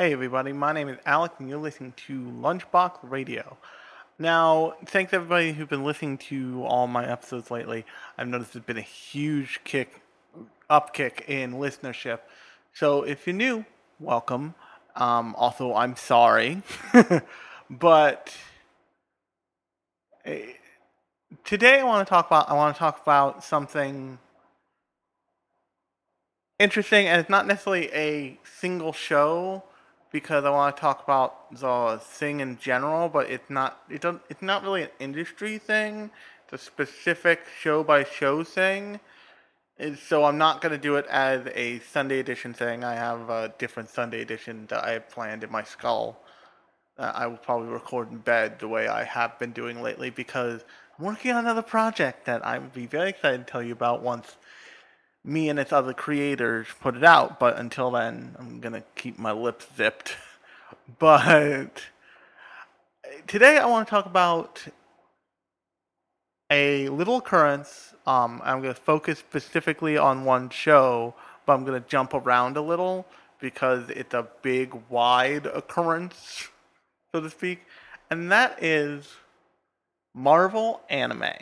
[0.00, 3.56] Hey everybody, my name is Alec and you're listening to Lunchbox Radio.
[4.16, 7.84] Now, thanks everybody who's been listening to all my episodes lately.
[8.16, 10.00] I've noticed there's been a huge kick,
[10.70, 12.20] upkick in listenership.
[12.72, 13.64] So if you're new,
[13.98, 14.54] welcome.
[14.94, 16.62] Um, also, I'm sorry,
[17.68, 18.36] but
[20.24, 20.52] eh,
[21.44, 24.20] today I want to talk about I want to talk about something
[26.60, 29.64] interesting, and it's not necessarily a single show
[30.10, 34.22] because I want to talk about the thing in general, but it's not it don't,
[34.28, 36.10] it's not really an industry thing.
[36.44, 39.00] It's a specific show by show thing.
[39.78, 42.82] And so I'm not going to do it as a Sunday edition thing.
[42.82, 46.20] I have a different Sunday edition that I have planned in my skull.
[46.98, 50.64] I will probably record in bed the way I have been doing lately because
[50.98, 54.02] I'm working on another project that I would be very excited to tell you about
[54.02, 54.36] once
[55.24, 57.38] me and its other creators put it out.
[57.38, 60.16] But until then, I'm gonna keep my lips zipped.
[60.98, 61.82] But
[63.26, 64.64] today I want to talk about
[66.50, 67.94] a little occurrence.
[68.06, 71.14] Um, I'm gonna focus specifically on one show,
[71.46, 73.06] but I'm gonna jump around a little
[73.40, 76.48] because it's a big, wide occurrence,
[77.12, 77.60] so to speak,
[78.10, 79.16] and that is
[80.14, 81.32] Marvel anime.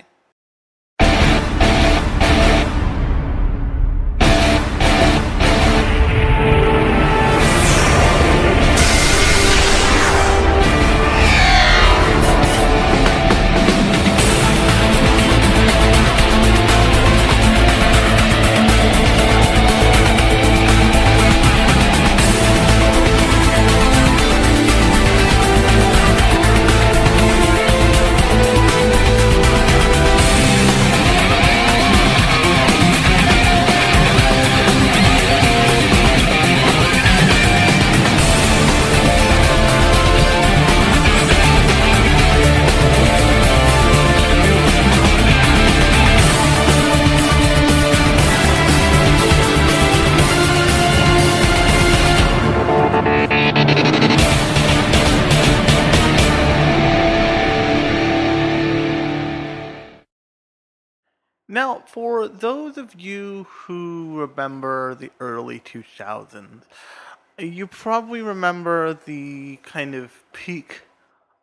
[62.39, 66.63] Those of you who remember the early 2000s,
[67.39, 70.83] you probably remember the kind of peak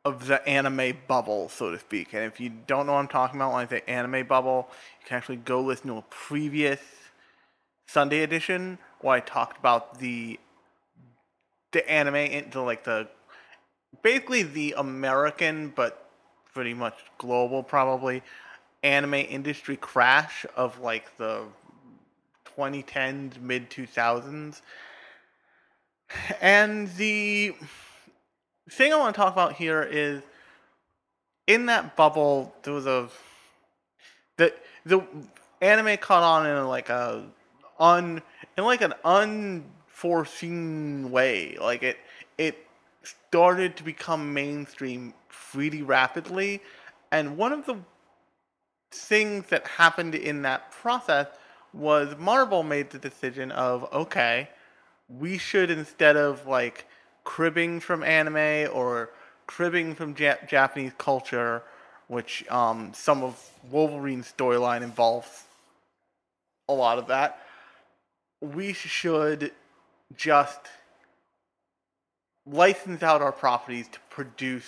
[0.05, 2.13] of the anime bubble, so to speak.
[2.13, 4.67] And if you don't know what I'm talking about when I say anime bubble,
[5.01, 6.79] you can actually go listen to a previous
[7.87, 10.39] Sunday edition where I talked about the
[11.71, 13.07] the anime into like the
[14.03, 16.07] basically the American but
[16.53, 18.21] pretty much global probably
[18.83, 21.43] anime industry crash of like the
[22.57, 24.61] 2010s, mid 2000s.
[26.41, 27.55] And the
[28.69, 30.21] thing I want to talk about here is
[31.47, 33.09] in that bubble, there was a.
[34.37, 34.53] The,
[34.85, 35.03] the
[35.61, 37.23] anime caught on in like a
[37.79, 38.21] un
[38.57, 41.57] in like an unforeseen way.
[41.59, 41.97] Like it
[42.37, 42.57] it
[43.03, 46.61] started to become mainstream pretty rapidly,
[47.11, 47.77] and one of the
[48.93, 51.27] things that happened in that process
[51.73, 54.49] was Marvel made the decision of okay,
[55.09, 56.85] we should instead of like
[57.23, 59.09] cribbing from anime or
[59.47, 61.63] cribbing from Jap- Japanese culture,
[62.07, 65.43] which um, some of Wolverine's storyline involves
[66.69, 67.41] a lot of that,
[68.41, 69.51] we should
[70.15, 70.59] just
[72.45, 74.67] license out our properties to produce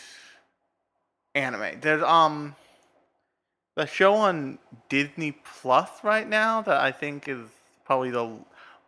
[1.33, 1.79] anime.
[1.81, 2.55] There's um
[3.75, 4.57] the show on
[4.89, 7.47] Disney Plus right now that I think is
[7.85, 8.31] probably the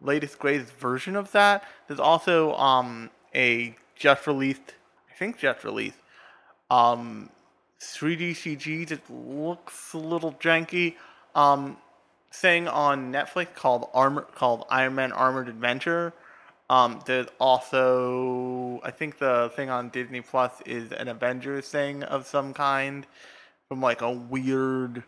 [0.02, 1.64] latest greatest version of that.
[1.88, 4.74] There's also um a just released,
[5.12, 5.98] I think just released,
[6.72, 7.30] um
[7.80, 10.96] 3D CG that looks a little janky.
[11.36, 11.78] Um,
[12.34, 16.14] thing on Netflix called Armor called Iron Man Armored Adventure.
[16.70, 22.28] Um, there's also I think the thing on Disney Plus is an Avengers thing of
[22.28, 23.06] some kind
[23.68, 25.04] from like a weird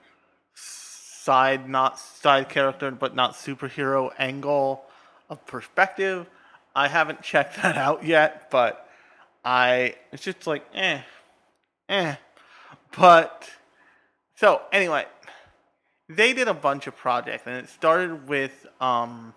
[0.54, 4.84] side not side character but not superhero angle
[5.30, 6.30] of perspective.
[6.76, 8.88] I haven't checked that out yet, but
[9.44, 11.02] I it's just like eh
[11.88, 12.16] eh.
[12.98, 13.50] But
[14.36, 15.06] so anyway,
[16.10, 19.34] they did a bunch of projects and it started with um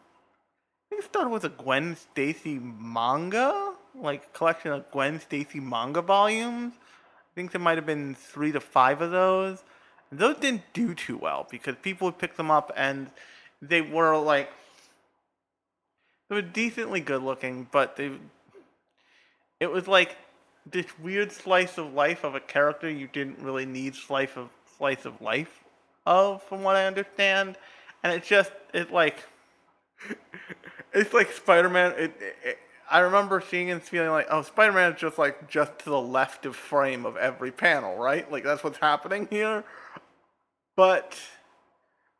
[0.90, 6.02] I think it started with a Gwen Stacy manga, like collection of Gwen Stacy manga
[6.02, 6.74] volumes
[7.32, 9.64] I think there might have been three to five of those.
[10.10, 13.10] Those didn't do too well because people would pick them up and
[13.62, 14.50] they were like
[16.28, 18.12] they were decently good looking, but they
[19.60, 20.16] it was like
[20.70, 25.06] this weird slice of life of a character you didn't really need slice of slice
[25.06, 25.64] of life
[26.04, 27.56] of, from what I understand.
[28.02, 29.26] And it's just it's like
[30.92, 31.92] it's like Spider-Man.
[31.92, 32.12] It,
[32.44, 32.58] it,
[32.92, 36.44] I remember seeing and feeling like, oh, Spider-Man is just like just to the left
[36.44, 38.30] of frame of every panel, right?
[38.30, 39.64] Like that's what's happening here.
[40.76, 41.18] But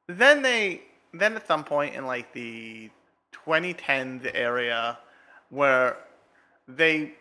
[0.09, 0.81] then they
[1.13, 2.89] then at some point in like the
[3.45, 4.99] 2010s area
[5.51, 5.99] where
[6.67, 7.13] they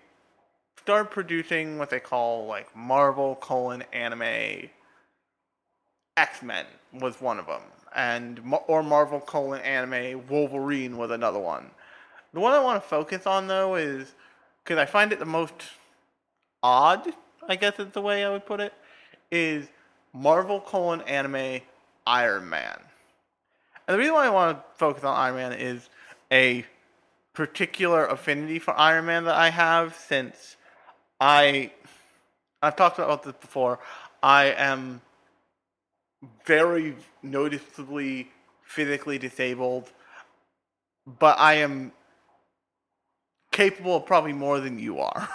[0.77, 4.69] start producing what they call like Marvel colon anime
[6.15, 7.63] X Men was one of them,
[7.93, 11.69] and or Marvel colon anime Wolverine was another one.
[12.33, 14.13] The one I want to focus on though is
[14.63, 15.53] because I find it the most
[16.63, 17.13] odd,
[17.47, 18.73] I guess is the way I would put it,
[19.31, 19.67] is
[20.13, 21.61] Marvel colon anime
[22.05, 22.79] Iron Man.
[23.87, 25.89] And the reason why I want to focus on Iron Man is
[26.31, 26.65] a
[27.33, 30.55] particular affinity for Iron Man that I have since
[31.19, 31.71] I
[32.61, 33.79] I've talked about this before.
[34.21, 35.01] I am
[36.45, 38.29] very noticeably
[38.63, 39.91] physically disabled,
[41.19, 41.91] but I am
[43.51, 45.29] capable of probably more than you are,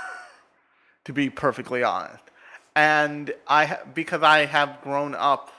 [1.05, 2.23] to be perfectly honest.
[2.75, 5.53] And I, because I have grown up,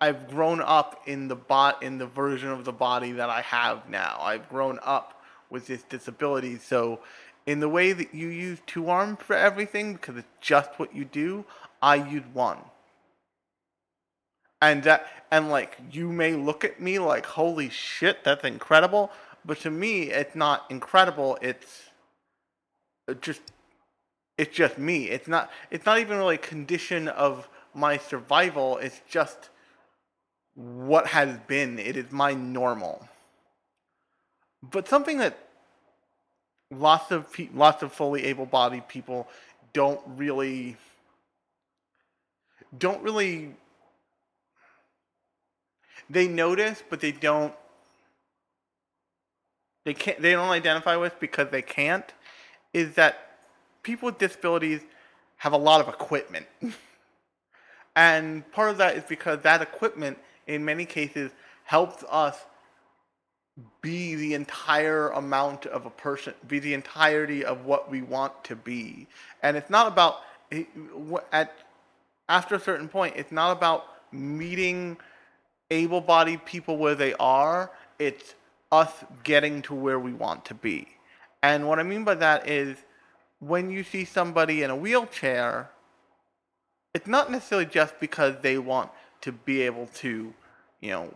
[0.00, 3.88] I've grown up in the bot in the version of the body that I have
[3.88, 4.18] now.
[4.20, 7.00] I've grown up with this disability, so
[7.44, 11.04] in the way that you use two arms for everything, because it's just what you
[11.04, 11.44] do,
[11.82, 12.58] I use one
[14.62, 19.10] and that and like you may look at me like holy shit that's incredible
[19.44, 21.90] but to me it's not incredible it's
[23.20, 23.40] just
[24.38, 29.00] it's just me it's not it's not even really a condition of my survival it's
[29.08, 29.50] just
[30.54, 33.08] what has been it is my normal
[34.62, 35.36] but something that
[36.70, 39.28] lots of pe- lots of fully able-bodied people
[39.72, 40.76] don't really
[42.78, 43.54] don't really
[46.12, 47.54] they notice, but they don't.
[49.84, 50.20] They can't.
[50.20, 52.12] They don't identify with because they can't.
[52.72, 53.36] Is that
[53.82, 54.80] people with disabilities
[55.36, 56.46] have a lot of equipment,
[57.96, 61.30] and part of that is because that equipment, in many cases,
[61.64, 62.36] helps us
[63.82, 68.56] be the entire amount of a person, be the entirety of what we want to
[68.56, 69.06] be.
[69.42, 70.20] And it's not about
[71.32, 71.52] at
[72.28, 74.96] after a certain point, it's not about meeting
[75.70, 78.34] able bodied people where they are, it's
[78.70, 78.92] us
[79.24, 80.86] getting to where we want to be.
[81.42, 82.78] And what I mean by that is
[83.40, 85.70] when you see somebody in a wheelchair,
[86.94, 88.90] it's not necessarily just because they want
[89.22, 90.32] to be able to,
[90.80, 91.12] you know,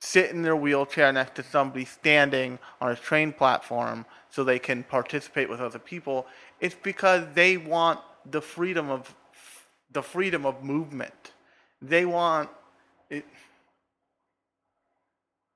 [0.00, 4.82] sit in their wheelchair next to somebody standing on a train platform so they can
[4.82, 6.26] participate with other people.
[6.60, 9.14] It's because they want the freedom of
[9.92, 11.32] the freedom of movement.
[11.80, 12.48] They want
[13.10, 13.24] it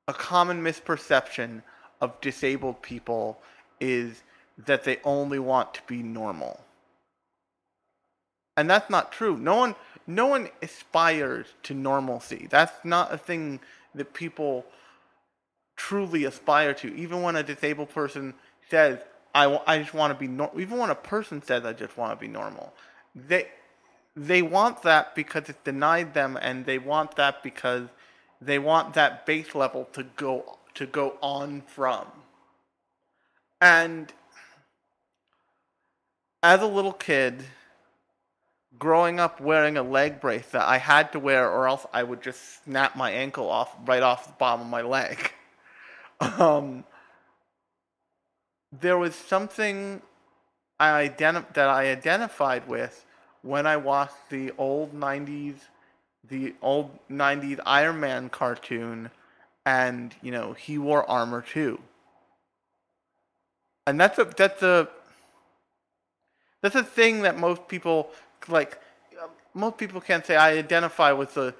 [0.09, 1.63] a common misperception
[2.01, 3.41] of disabled people
[3.81, 4.23] is
[4.67, 6.61] that they only want to be normal.
[8.57, 9.37] And that's not true.
[9.37, 9.75] No one
[10.07, 12.47] no one aspires to normalcy.
[12.49, 13.61] That's not a thing
[13.95, 14.65] that people
[15.77, 16.95] truly aspire to.
[16.97, 18.35] Even when a disabled person
[18.71, 18.99] says,
[19.35, 22.19] I, I just want to be normal, even when a person says, I just want
[22.19, 22.73] to be normal,
[23.15, 23.49] they,
[24.17, 27.89] they want that because it's denied them, and they want that because
[28.41, 32.07] they want that base level to go to go on from.
[33.61, 34.13] And
[36.43, 37.45] as a little kid,
[38.79, 42.23] growing up wearing a leg brace that I had to wear or else I would
[42.23, 45.33] just snap my ankle off right off the bottom of my leg.
[46.19, 46.85] Um,
[48.73, 50.01] there was something
[50.81, 53.05] I identi- that I identified with
[53.43, 55.57] when I watched the old 90s
[56.29, 59.11] the old 90s Iron Man cartoon
[59.67, 61.79] and you know he wore armor too.
[63.87, 64.89] And that's a that's a
[66.63, 68.11] that's a thing that most people
[68.49, 68.81] like
[69.55, 71.55] most people can't say I identify with the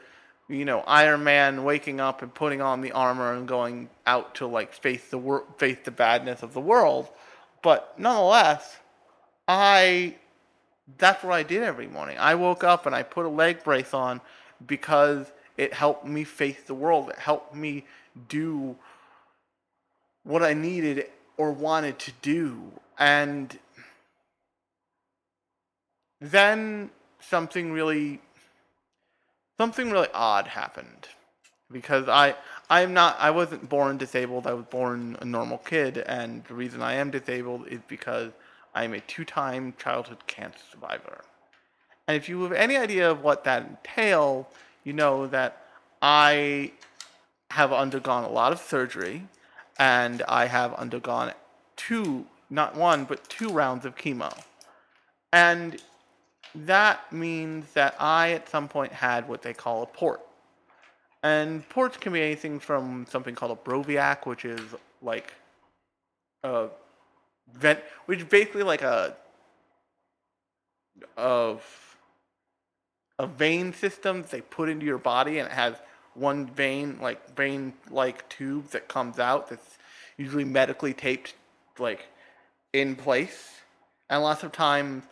[0.49, 4.47] you know Iron Man waking up and putting on the armor and going out to
[4.47, 7.09] like face the wor- face the badness of the world,
[7.63, 8.77] but nonetheless,
[9.49, 10.17] I
[10.99, 12.17] that's what I did every morning.
[12.19, 14.21] I woke up and I put a leg brace on
[14.67, 17.11] because it helped me face the world.
[17.11, 17.85] It helped me
[18.29, 18.77] do
[20.25, 21.07] what I needed
[21.37, 22.73] or wanted to do.
[22.99, 23.59] And
[26.21, 26.91] then
[27.21, 28.21] something really
[29.59, 31.09] something really odd happened
[31.71, 32.35] because I
[32.71, 34.47] I'm not I wasn't born disabled.
[34.47, 38.33] I was born a normal kid and the reason I am disabled is because
[38.75, 41.23] I'm a two time childhood cancer survivor.
[42.09, 44.47] And if you have any idea of what that entails,
[44.85, 45.67] you know that
[46.01, 46.73] I
[47.51, 49.27] have undergone a lot of surgery
[49.79, 51.33] and I have undergone
[51.77, 54.33] two, not one, but two rounds of chemo.
[55.33, 55.81] And
[56.55, 60.21] that means that I, at some point, had what they call a port.
[61.23, 64.61] And ports can be anything from something called a Broviac, which is
[65.03, 65.35] like
[66.45, 66.69] a
[67.53, 69.17] vent, which is basically like a
[71.17, 71.65] of
[73.19, 75.75] a vein system they put into your body, and it has
[76.17, 79.79] one vein, like vein like tube that comes out that's
[80.17, 81.35] usually medically taped,
[81.79, 82.07] like
[82.73, 83.53] in place.
[84.09, 85.05] And lots of times,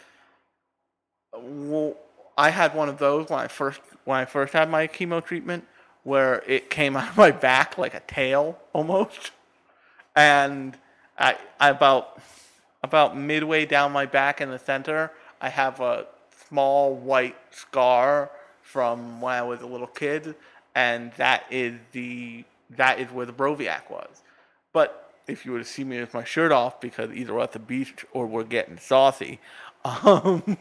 [1.37, 1.97] well,
[2.37, 5.65] I had one of those when I first when I first had my chemo treatment,
[6.03, 9.31] where it came out of my back like a tail almost,
[10.17, 10.77] and
[11.19, 12.21] I, I about
[12.83, 16.07] about midway down my back in the center, I have a
[16.49, 18.31] small white scar
[18.63, 20.35] from when I was a little kid,
[20.75, 24.23] and that is the that is where the Broviac was.
[24.73, 27.53] But if you were to see me with my shirt off because either we're at
[27.53, 29.41] the beach or we're getting saucy,
[29.85, 30.59] um,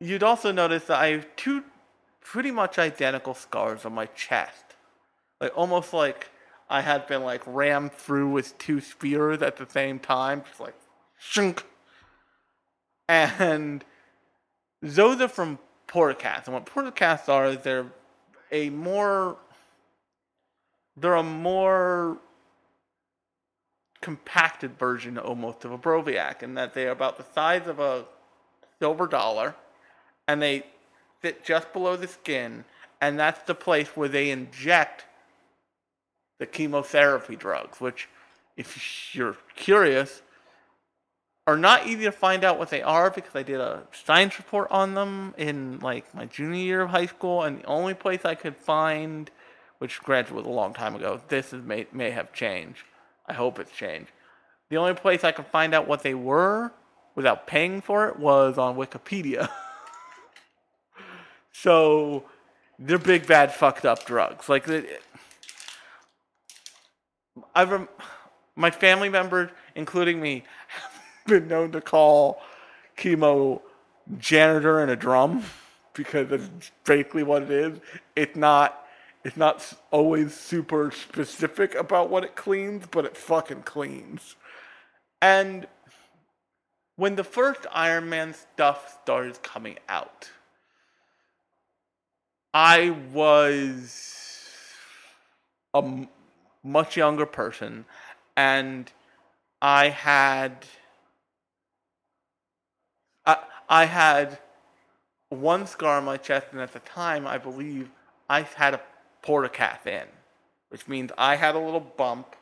[0.00, 1.64] you'd also notice that I have two
[2.20, 4.74] pretty much identical scars on my chest,
[5.40, 6.30] like almost like
[6.68, 10.74] I had been like rammed through with two spears at the same time, just like
[11.18, 11.64] shunk.
[13.08, 13.84] And
[14.80, 16.46] those are from portacaths.
[16.46, 17.86] And what portacaths are they're
[18.54, 19.36] a more
[20.96, 22.18] they're a more
[24.00, 28.04] compacted version almost of a Broviac in that they are about the size of a
[28.78, 29.56] silver dollar
[30.28, 30.64] and they
[31.20, 32.64] fit just below the skin
[33.00, 35.04] and that's the place where they inject
[36.38, 38.08] the chemotherapy drugs, which,
[38.56, 40.22] if you're curious,
[41.46, 44.68] are not easy to find out what they are because I did a science report
[44.70, 48.34] on them in like my junior year of high school, and the only place I
[48.34, 49.30] could find,
[49.78, 52.84] which granted was a long time ago, this is, may may have changed.
[53.26, 54.10] I hope it's changed.
[54.70, 56.72] The only place I could find out what they were
[57.14, 59.48] without paying for it was on Wikipedia.
[61.52, 62.24] so
[62.78, 64.48] they're big bad fucked up drugs.
[64.48, 64.66] Like
[67.54, 67.88] I've
[68.56, 70.44] my family members, including me,
[71.26, 72.40] been known to call
[72.96, 73.62] chemo
[74.18, 75.42] janitor in a drum
[75.94, 77.78] because that's basically what it is.
[78.14, 78.80] It's not.
[79.24, 84.36] It's not always super specific about what it cleans, but it fucking cleans.
[85.22, 85.66] And
[86.96, 90.28] when the first Iron Man stuff started coming out,
[92.52, 94.28] I was
[95.72, 96.06] a
[96.62, 97.86] much younger person,
[98.36, 98.92] and
[99.62, 100.66] I had
[103.26, 104.38] I, had
[105.28, 107.90] one scar on my chest, and at the time, I believe
[108.28, 108.80] I had a
[109.22, 110.06] portacath in,
[110.68, 112.36] which means I had a little bump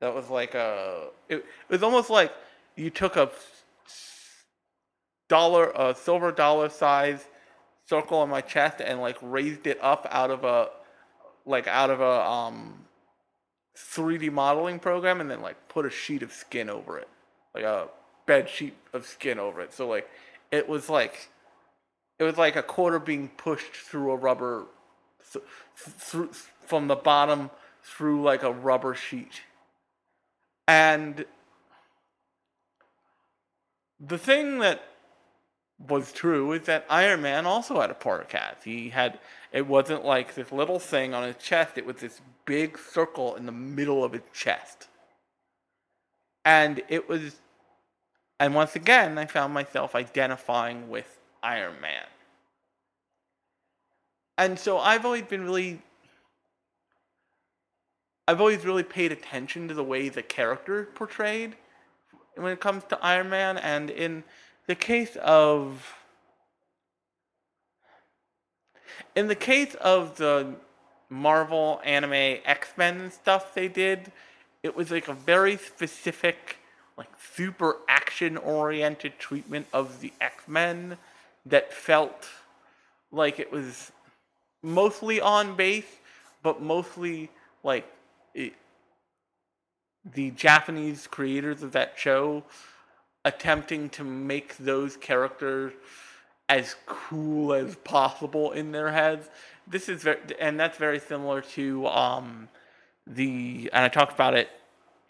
[0.00, 1.08] that was like a.
[1.28, 2.32] It, it was almost like
[2.76, 3.30] you took a
[5.28, 7.26] dollar, a silver dollar size
[7.86, 10.68] circle on my chest and like raised it up out of a,
[11.44, 12.86] like out of a um
[13.76, 17.08] 3D modeling program and then like put a sheet of skin over it,
[17.54, 17.88] like a
[18.30, 19.72] bed sheet of skin over it.
[19.72, 20.08] So like
[20.52, 21.30] it was like
[22.20, 24.66] it was like a quarter being pushed through a rubber
[25.32, 25.44] th-
[25.74, 26.30] through
[26.64, 27.50] from the bottom
[27.82, 29.42] through like a rubber sheet.
[30.68, 31.24] And
[33.98, 34.80] the thing that
[35.88, 38.62] was true is that Iron Man also had a portacath.
[38.62, 39.18] He had
[39.50, 43.46] it wasn't like this little thing on his chest, it was this big circle in
[43.46, 44.86] the middle of his chest.
[46.44, 47.40] And it was
[48.40, 52.06] and once again I found myself identifying with Iron Man.
[54.36, 55.82] And so I've always been really
[58.26, 61.56] I've always really paid attention to the way the character portrayed
[62.36, 64.24] when it comes to Iron Man and in
[64.66, 65.94] the case of
[69.14, 70.54] in the case of the
[71.10, 74.12] Marvel anime X-Men stuff they did,
[74.62, 76.56] it was like a very specific
[77.00, 80.98] like super action oriented treatment of the X-Men
[81.46, 82.28] that felt
[83.10, 83.90] like it was
[84.62, 85.96] mostly on base
[86.42, 87.30] but mostly
[87.64, 87.90] like
[88.34, 88.52] it,
[90.14, 92.44] the Japanese creators of that show
[93.24, 95.72] attempting to make those characters
[96.50, 99.30] as cool as possible in their heads.
[99.66, 102.48] This is very, and that's very similar to um,
[103.06, 104.50] the, and I talked about it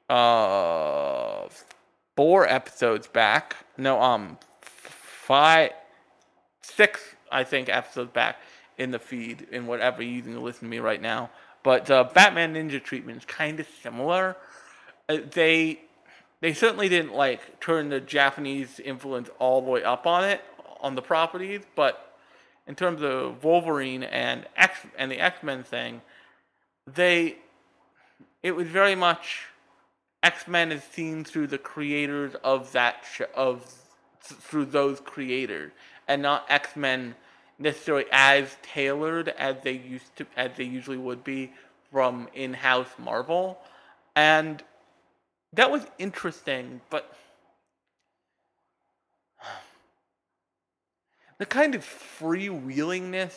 [0.09, 1.49] uh,
[2.20, 3.56] four episodes back.
[3.78, 5.70] No, um, five,
[6.60, 7.00] six,
[7.32, 8.36] I think, episodes back
[8.76, 11.30] in the feed in whatever you're using to listen to me right now.
[11.62, 14.36] But the Batman Ninja treatment is kind of similar.
[15.08, 15.80] Uh, they
[16.42, 20.42] they certainly didn't like turn the Japanese influence all the way up on it
[20.82, 22.18] on the properties, but
[22.66, 26.02] in terms of Wolverine and X and the X Men thing,
[26.86, 27.36] they
[28.42, 29.46] it was very much
[30.22, 33.74] X Men is seen through the creators of that sh- of
[34.22, 35.72] through those creators,
[36.08, 37.14] and not X Men
[37.58, 41.52] necessarily as tailored as they used to as they usually would be
[41.90, 43.58] from in-house Marvel,
[44.14, 44.62] and
[45.52, 47.14] that was interesting, but
[51.38, 53.34] the kind of freewheelingness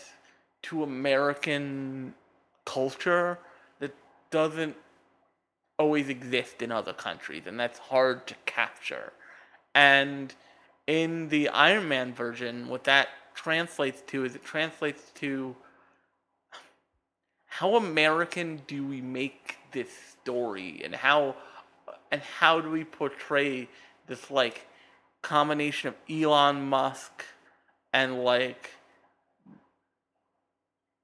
[0.63, 2.13] to American
[2.65, 3.39] culture
[3.79, 3.95] that
[4.31, 4.75] doesn't
[5.77, 9.13] always exist in other countries, and that's hard to capture.
[9.73, 10.33] And
[10.87, 15.55] in the Iron Man version, what that translates to is it translates to
[17.45, 19.89] how American do we make this
[20.21, 21.35] story, and how
[22.11, 23.67] and how do we portray
[24.07, 24.67] this like
[25.21, 27.23] combination of Elon Musk
[27.91, 28.71] and like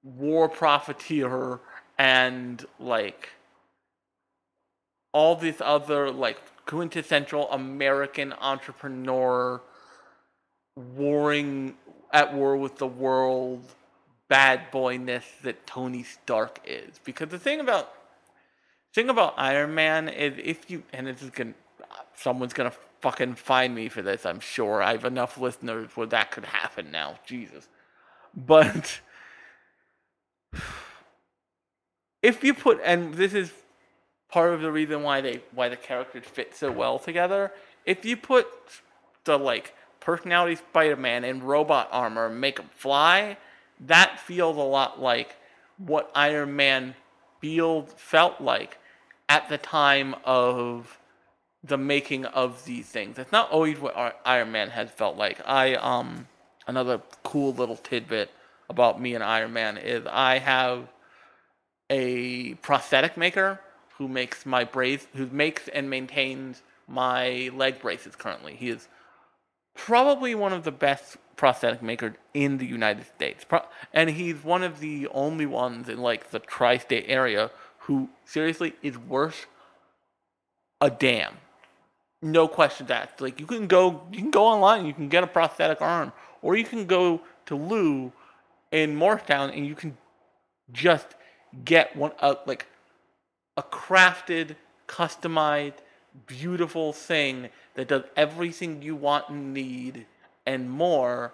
[0.04, 1.60] war profiteer
[1.98, 3.30] and like
[5.12, 9.62] all these other like quintessential American entrepreneur
[10.76, 11.76] warring
[12.12, 13.64] at war with the world
[14.28, 17.00] bad boyness that Tony Stark is.
[17.04, 17.94] Because the thing about
[18.94, 21.54] thing about Iron Man is if you and this is gonna
[22.16, 24.82] someone's gonna fucking find me for this, I'm sure.
[24.82, 27.16] I have enough listeners where that could happen now.
[27.26, 27.68] Jesus.
[28.36, 29.02] But
[32.22, 33.52] if you put and this is
[34.30, 37.52] part of the reason why they why the characters fit so well together.
[37.86, 38.48] If you put
[39.26, 43.38] the like personality Spider-Man in robot armor and make him fly,
[43.82, 45.36] that feels a lot like
[45.78, 46.96] what Iron Man
[47.42, 48.78] feels felt like
[49.28, 50.98] at the time of
[51.64, 53.20] the making of these things.
[53.20, 55.42] It's not always what Iron Man has felt like.
[55.46, 56.28] I um
[56.68, 58.32] another cool little tidbit
[58.70, 60.88] about me and Iron Man is I have
[61.90, 63.60] a prosthetic maker
[64.00, 68.56] who makes my brace, who makes and maintains my leg braces currently.
[68.56, 68.88] He is
[69.76, 73.44] probably one of the best prosthetic makers in the United States.
[73.44, 78.74] Pro- and he's one of the only ones in like the tri-state area who seriously
[78.82, 79.48] is worth
[80.80, 81.36] a damn.
[82.22, 83.20] No questions asked.
[83.20, 86.56] Like you can go you can go online, you can get a prosthetic arm, or
[86.56, 88.14] you can go to Lou
[88.72, 89.98] in Morristown and you can
[90.72, 91.08] just
[91.66, 92.66] get one uh, like
[93.60, 94.56] a crafted,
[94.88, 95.80] customized,
[96.28, 100.06] beautiful thing that does everything you want and need
[100.46, 101.34] and more.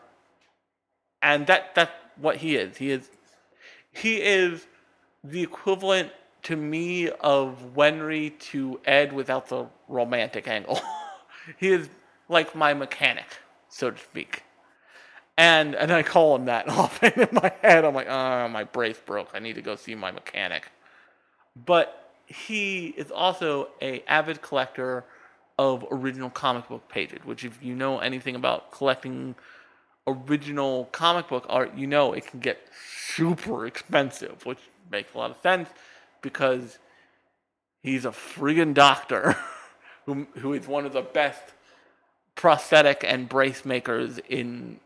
[1.21, 2.77] And that that's what he is.
[2.77, 3.11] He is
[3.91, 4.65] he is
[5.23, 6.11] the equivalent
[6.43, 10.81] to me of Winry to Ed without the romantic angle.
[11.57, 11.89] he is
[12.27, 13.27] like my mechanic,
[13.69, 14.41] so to speak.
[15.37, 17.85] And and I call him that often in my head.
[17.85, 19.29] I'm like, oh, my brace broke.
[19.35, 20.71] I need to go see my mechanic.
[21.55, 25.03] But he is also a avid collector
[25.57, 29.35] of original comic book pages, which if you know anything about collecting
[30.07, 32.59] original comic book art, you know it can get
[32.97, 34.59] super expensive, which
[34.91, 35.69] makes a lot of sense
[36.21, 36.77] because
[37.81, 39.37] he's a friggin' doctor
[40.05, 41.41] who, who is one of the best
[42.35, 44.79] prosthetic and brace makers in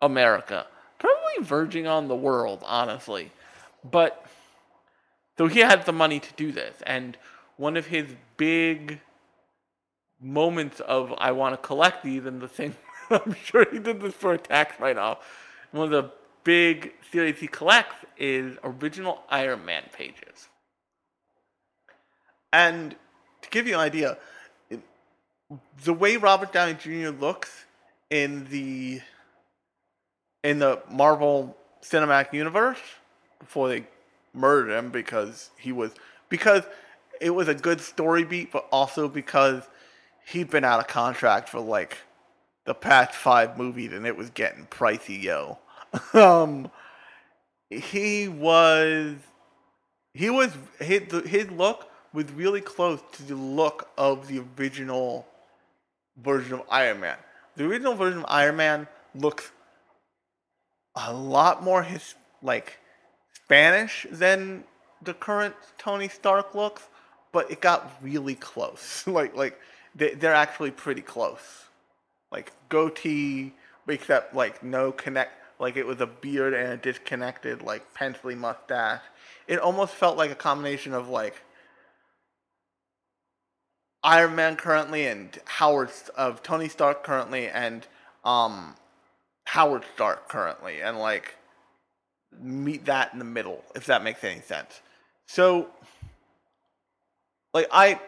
[0.00, 0.66] America.
[0.98, 3.32] Probably verging on the world, honestly.
[3.90, 4.24] But
[5.42, 6.76] so he had the money to do this.
[6.86, 7.18] And
[7.56, 9.00] one of his big
[10.20, 12.76] moments of I want to collect these and the thing
[13.10, 15.18] I'm sure he did this for a tax write off.
[15.72, 16.12] One of the
[16.44, 20.48] big series he collects is original Iron Man pages.
[22.52, 22.94] And
[23.40, 24.18] to give you an idea,
[25.82, 27.08] the way Robert Downey Jr.
[27.08, 27.64] looks
[28.10, 29.00] in the
[30.44, 32.78] in the Marvel Cinematic Universe
[33.40, 33.86] before they
[34.34, 35.92] murdered him because he was
[36.28, 36.64] because
[37.20, 39.62] it was a good story beat, but also because
[40.26, 41.98] he'd been out of contract for like
[42.64, 45.58] the past five movies and it was getting pricey, yo.
[46.14, 46.70] um,
[47.70, 49.16] he was
[50.14, 55.26] he was his his look was really close to the look of the original
[56.16, 57.16] version of Iron Man.
[57.56, 59.50] The original version of Iron Man looks
[60.94, 62.78] a lot more his like
[63.52, 64.64] Spanish than
[65.02, 66.88] the current Tony Stark looks,
[67.32, 69.06] but it got really close.
[69.06, 69.60] like like
[69.94, 71.64] they, they're actually pretty close.
[72.30, 73.52] Like goatee,
[73.86, 75.32] except like no connect.
[75.58, 79.02] Like it was a beard and a disconnected, like pencily mustache.
[79.46, 81.42] It almost felt like a combination of like
[84.02, 87.86] Iron Man currently and Howard of Tony Stark currently and
[88.24, 88.76] um
[89.44, 91.34] Howard Stark currently and like
[92.40, 94.80] meet that in the middle if that makes any sense.
[95.26, 95.68] So
[97.54, 98.00] like I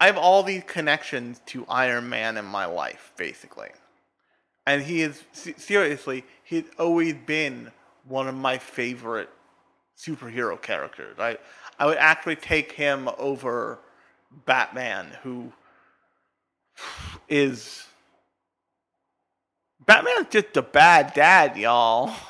[0.00, 3.70] I have all these connections to Iron Man in my life basically.
[4.66, 7.70] And he is seriously he's always been
[8.06, 9.30] one of my favorite
[9.96, 11.16] superhero characters.
[11.18, 11.38] I
[11.78, 13.78] I would actually take him over
[14.46, 15.52] Batman, who
[17.28, 17.86] is
[19.86, 22.12] Batman's just a bad dad, y'all.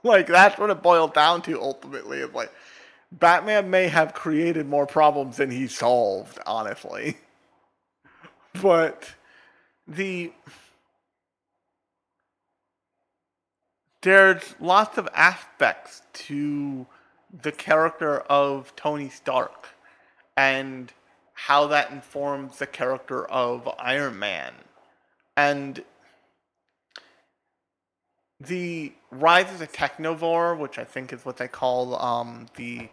[0.02, 2.18] like that's what it boiled down to ultimately.
[2.18, 2.52] It's like
[3.12, 7.16] Batman may have created more problems than he solved, honestly.
[8.60, 9.14] But
[9.86, 10.32] the
[14.02, 16.86] there's lots of aspects to
[17.42, 19.68] the character of Tony Stark
[20.36, 20.92] and
[21.34, 24.52] how that informs the character of Iron Man.
[25.36, 25.84] And
[28.40, 32.88] the Rise of the Technovore, which I think is what they call um, the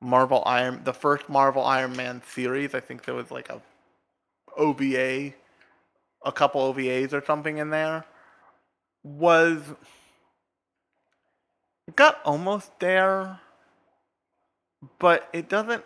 [0.00, 2.74] Marvel Iron, the first Marvel Iron Man series.
[2.74, 3.60] I think there was like a
[4.56, 5.32] OVA,
[6.24, 8.04] a couple OVAs or something in there.
[9.02, 9.60] Was
[11.88, 13.40] it got almost there,
[14.98, 15.84] but it doesn't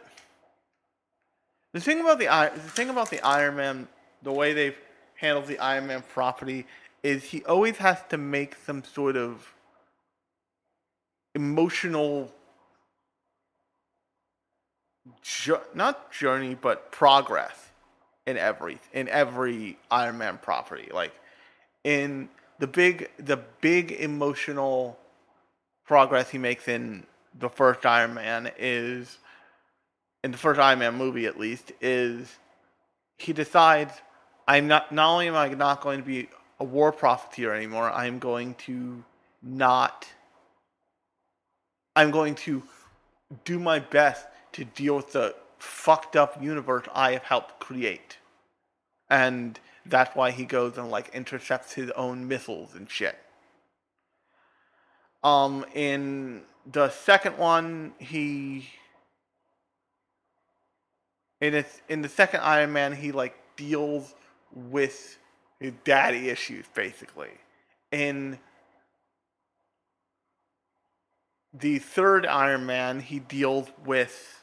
[1.73, 3.89] the thing about the the thing about the Iron Man,
[4.23, 4.77] the way they've
[5.15, 6.67] handled the Iron Man property
[7.03, 9.55] is he always has to make some sort of
[11.35, 12.33] emotional
[15.23, 17.71] ju- not journey but progress
[18.27, 20.89] in every in every Iron Man property.
[20.93, 21.13] Like
[21.85, 24.99] in the big the big emotional
[25.87, 27.05] progress he makes in
[27.39, 29.19] the first Iron Man is
[30.23, 32.39] in the first Iron Man movie at least, is
[33.19, 33.93] he decides
[34.47, 36.29] I'm not not only am I not going to be
[36.61, 39.03] a war profiteer anymore, I am going to
[39.43, 40.07] not
[41.97, 42.63] I'm going to
[43.45, 48.19] do my best to deal with the fucked up universe I have helped create.
[49.09, 53.19] And that's why he goes and like intercepts his own missiles and shit.
[55.23, 58.69] Um in the second one he
[61.41, 64.15] in it's in the second Iron Man, he like deals
[64.53, 65.20] with his
[65.85, 67.31] daddy issues basically.
[67.93, 68.39] In
[71.53, 74.41] the third Iron Man, he deals with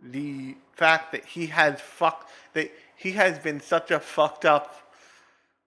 [0.00, 4.80] the fact that he has fucked that he has been such a fucked up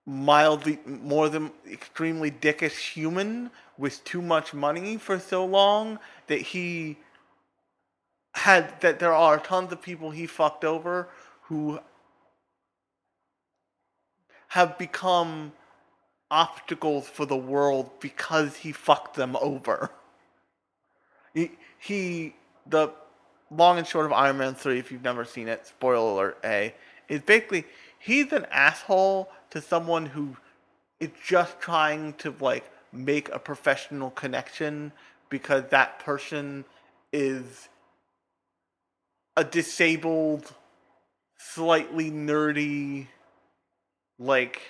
[0.06, 6.98] mildly more than extremely dickish human with too much money for so long that he
[8.34, 11.10] had that there are tons of people he fucked over
[11.44, 11.80] who
[14.48, 15.52] have become
[16.30, 19.92] obstacles for the world because he fucked them over.
[21.34, 22.92] He, he the
[23.52, 26.74] long and short of Iron Man 3, if you've never seen it, spoiler alert A,
[27.08, 27.66] is basically
[28.00, 30.36] he's an asshole to someone who
[31.00, 34.92] is just trying to like make a professional connection
[35.30, 36.66] because that person
[37.14, 37.70] is
[39.36, 40.54] a disabled,
[41.38, 43.08] slightly nerdy,
[44.20, 44.62] like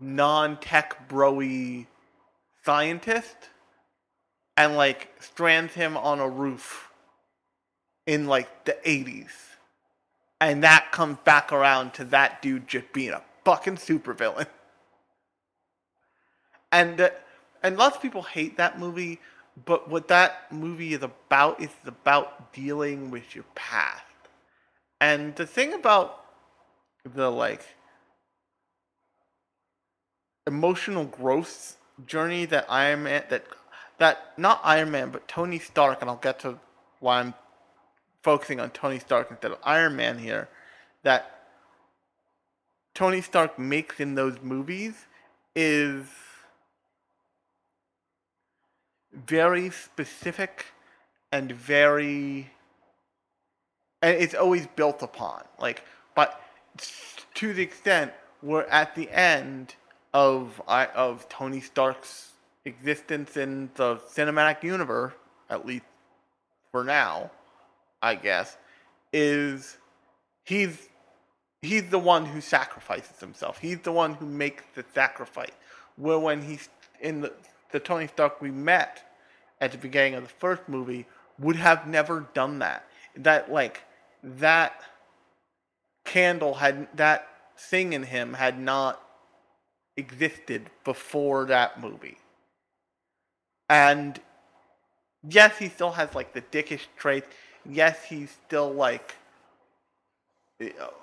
[0.00, 1.86] non-tech broy
[2.64, 3.36] scientist
[4.56, 6.90] and like strands him on a roof
[8.06, 9.30] in like the 80s.
[10.40, 14.48] And that comes back around to that dude just being a fucking supervillain.
[16.72, 17.10] And uh,
[17.62, 19.20] and lots of people hate that movie
[19.64, 24.04] but what that movie is about is about dealing with your past.
[25.00, 26.21] And the thing about
[27.04, 27.66] the like
[30.46, 33.44] emotional growth journey that Iron Man that
[33.98, 36.58] that not Iron Man but Tony Stark and I'll get to
[37.00, 37.34] why I'm
[38.22, 40.48] focusing on Tony Stark instead of Iron Man here
[41.02, 41.42] that
[42.94, 45.06] Tony Stark makes in those movies
[45.54, 46.06] is
[49.12, 50.66] very specific
[51.30, 52.50] and very
[54.00, 55.82] and it's always built upon like
[56.14, 56.40] but
[57.34, 59.74] to the extent we're at the end
[60.12, 62.32] of of Tony Stark's
[62.64, 65.12] existence in the cinematic universe
[65.50, 65.84] at least
[66.70, 67.30] for now
[68.02, 68.56] I guess
[69.12, 69.78] is
[70.44, 70.88] he's
[71.60, 73.58] he's the one who sacrifices himself.
[73.58, 75.52] He's the one who makes the sacrifice.
[75.96, 76.68] Where when he's
[77.00, 77.32] in the
[77.70, 79.14] the Tony Stark we met
[79.60, 81.06] at the beginning of the first movie
[81.38, 82.86] would have never done that.
[83.16, 83.82] That like
[84.22, 84.82] that
[86.12, 89.00] candle had that thing in him had not
[89.96, 92.18] existed before that movie.
[93.70, 94.20] And
[95.26, 97.28] yes, he still has like the dickish traits.
[97.64, 99.14] Yes, he's still like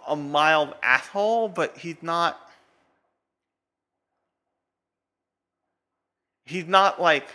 [0.08, 2.39] a mild asshole, but he's not.
[6.45, 7.28] He's not like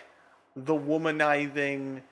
[0.55, 2.03] the womanizing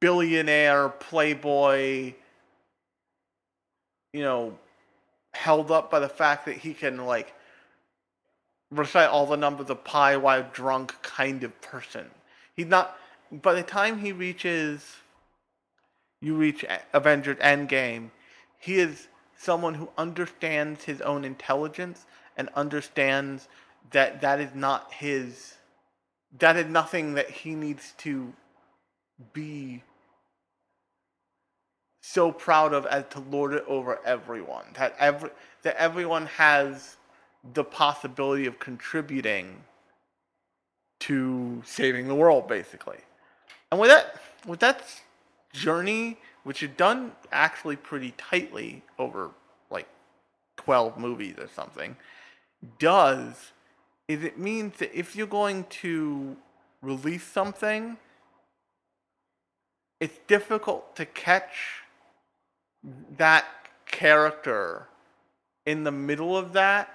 [0.00, 2.12] billionaire playboy
[4.12, 4.58] you know
[5.32, 7.34] held up by the fact that he can like
[8.70, 12.06] recite all the numbers of pi while drunk kind of person.
[12.54, 12.96] He's not
[13.30, 14.96] by the time he reaches
[16.20, 18.10] you reach avengers endgame
[18.58, 22.04] he is someone who understands his own intelligence
[22.36, 23.48] and understands
[23.92, 25.54] that that is not his
[26.38, 28.32] that is nothing that he needs to
[29.32, 29.82] be
[32.00, 34.64] so proud of as to lord it over everyone.
[34.74, 35.30] That every
[35.62, 36.96] that everyone has
[37.54, 39.64] the possibility of contributing
[41.00, 42.98] to saving the world, basically.
[43.70, 44.82] And with that with that
[45.52, 49.30] journey, which is done actually pretty tightly over
[49.70, 49.88] like
[50.56, 51.96] twelve movies or something,
[52.78, 53.52] does
[54.08, 56.36] is it means that if you're going to
[56.82, 57.96] release something,
[60.00, 61.82] it's difficult to catch
[63.16, 63.46] that
[63.86, 64.86] character
[65.66, 66.94] in the middle of that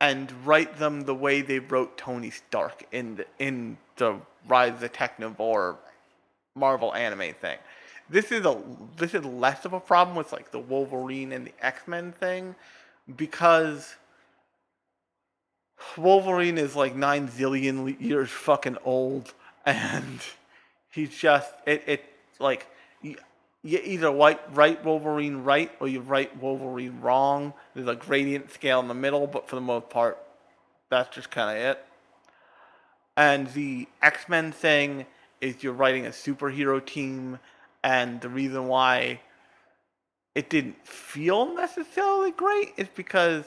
[0.00, 4.80] and write them the way they wrote Tony Stark in the in the Rise of
[4.80, 5.76] the Technovore
[6.54, 7.58] Marvel anime thing.
[8.08, 8.60] This is a
[8.96, 12.54] this is less of a problem with like the Wolverine and the X Men thing
[13.16, 13.96] because
[15.96, 19.32] Wolverine is like nine zillion years fucking old,
[19.66, 20.20] and
[20.90, 21.82] he's just it.
[21.86, 22.04] It
[22.38, 22.66] like
[23.62, 27.52] you, either write, write Wolverine right or you write Wolverine wrong.
[27.74, 30.18] There's a gradient scale in the middle, but for the most part,
[30.90, 31.84] that's just kind of it.
[33.16, 35.06] And the X Men thing
[35.40, 37.38] is you're writing a superhero team,
[37.82, 39.20] and the reason why
[40.34, 43.44] it didn't feel necessarily great is because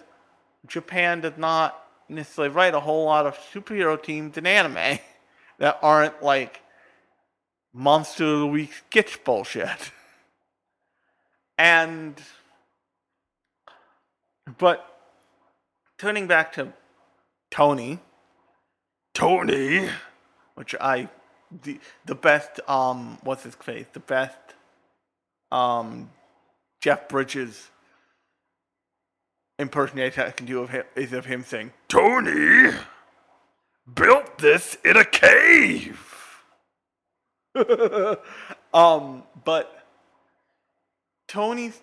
[0.68, 5.00] Japan does not necessarily write a whole lot of superhero teams in anime
[5.58, 6.62] that aren't like
[7.74, 9.92] monster of the week sketch bullshit.
[11.62, 12.20] And
[14.58, 14.98] but
[16.00, 16.74] turning back to
[17.52, 18.00] Tony,
[19.14, 19.88] Tony,
[20.56, 21.08] which I
[21.62, 23.86] the the best um what's his face?
[23.94, 24.40] The best
[25.52, 26.10] um
[26.82, 27.70] Jeff Bridges
[29.60, 32.72] impersonation I can do of him is of him saying, Tony
[33.94, 36.42] built this in a cave.
[38.74, 39.81] um, but
[41.32, 41.80] Tony's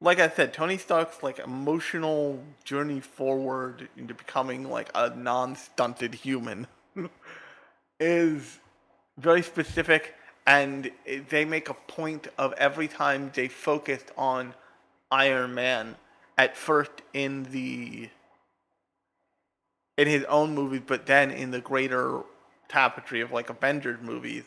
[0.00, 6.66] like I said, Tony Stark's like emotional journey forward into becoming like a non-stunted human
[8.00, 8.58] is
[9.18, 10.14] very specific
[10.46, 10.90] and
[11.28, 14.54] they make a point of every time they focused on
[15.10, 15.96] Iron Man
[16.38, 18.08] at first in the
[19.98, 22.22] in his own movies, but then in the greater
[22.68, 24.44] tapestry of like Avengers movies,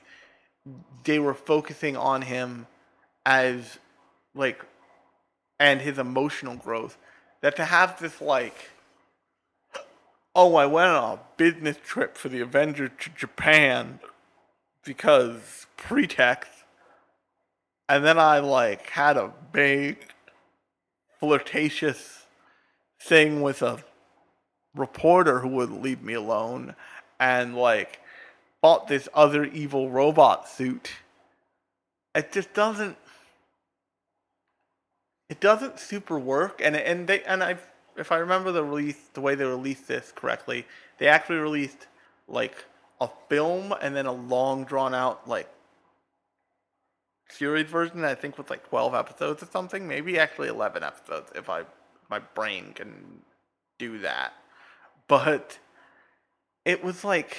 [1.03, 2.65] they were focusing on him
[3.25, 3.79] as
[4.33, 4.63] like
[5.59, 6.97] and his emotional growth.
[7.41, 8.69] That to have this like
[10.33, 13.99] oh, I went on a business trip for the Avengers to Japan
[14.85, 16.61] because pretext
[17.91, 19.97] and then I like had a big
[21.19, 22.25] flirtatious
[23.01, 23.83] thing with a
[24.73, 26.75] reporter who wouldn't leave me alone
[27.19, 27.99] and like
[28.61, 30.91] bought this other evil robot suit.
[32.15, 32.95] It just doesn't
[35.31, 37.57] it doesn't super work and and they and I
[37.95, 40.67] if I remember the release the way they released this correctly,
[40.97, 41.87] they actually released
[42.27, 42.65] like
[42.99, 45.47] a film and then a long drawn out like
[47.29, 51.49] series version, I think with like 12 episodes or something, maybe actually 11 episodes if
[51.49, 51.63] I
[52.09, 53.21] my brain can
[53.79, 54.33] do that.
[55.07, 55.59] But
[56.65, 57.37] it was like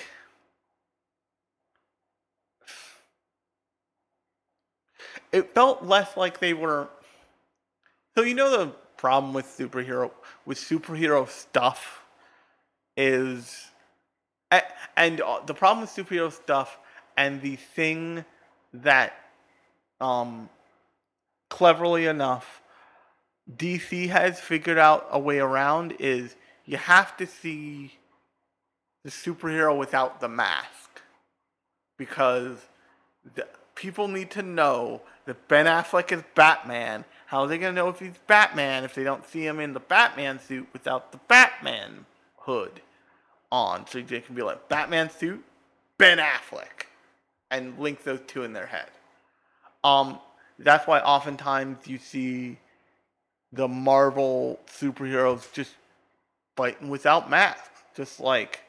[5.30, 6.88] it felt less like they were
[8.14, 10.10] so you know the problem with superhero
[10.46, 12.02] with superhero stuff
[12.96, 13.72] is
[14.96, 16.78] and uh, the problem with superhero stuff
[17.16, 18.24] And the thing
[18.72, 19.12] that,
[20.00, 20.48] um,
[21.50, 22.62] cleverly enough,
[23.56, 27.92] DC has figured out a way around is you have to see
[29.04, 31.02] the superhero without the mask
[31.98, 32.56] because
[33.34, 37.04] the, people need to know that Ben Affleck is Batman.
[37.32, 39.80] How are they gonna know if he's Batman if they don't see him in the
[39.80, 42.04] Batman suit without the Batman
[42.36, 42.82] hood
[43.50, 43.86] on?
[43.86, 45.42] So they can be like Batman suit,
[45.96, 46.88] Ben Affleck,
[47.50, 48.90] and link those two in their head.
[49.82, 50.20] Um,
[50.58, 52.58] that's why oftentimes you see
[53.50, 55.70] the Marvel superheroes just
[56.54, 58.60] fighting without masks, just like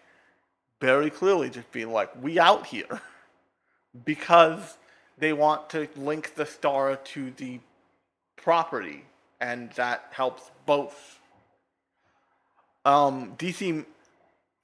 [0.80, 3.02] very clearly just being like, "We out here,"
[4.06, 4.78] because
[5.18, 7.60] they want to link the star to the
[8.44, 9.06] property,
[9.40, 11.20] and that helps both.
[12.86, 13.86] Um, DC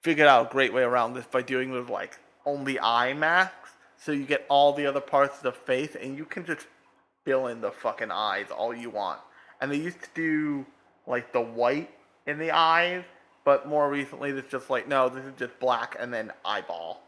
[0.01, 4.11] figured out a great way around this by doing with like only eye masks, so
[4.11, 6.67] you get all the other parts of the face, and you can just
[7.23, 9.19] fill in the fucking eyes all you want.
[9.61, 10.65] And they used to do
[11.07, 11.89] like the white
[12.27, 13.03] in the eyes,
[13.45, 17.01] but more recently it's just like no, this is just black and then eyeball.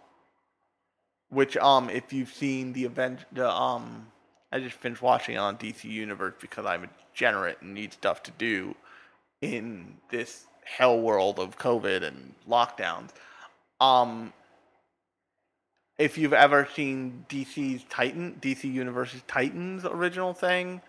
[1.29, 4.10] Which um, if you've seen the event, the um,
[4.51, 8.31] I just finished watching on DC Universe because I'm a degenerate and need stuff to
[8.31, 8.75] do
[9.41, 13.09] in this hell world of COVID and lockdowns.
[13.79, 14.33] Um,
[15.97, 20.81] if you've ever seen DC's Titan, DC Universe's Titans original thing,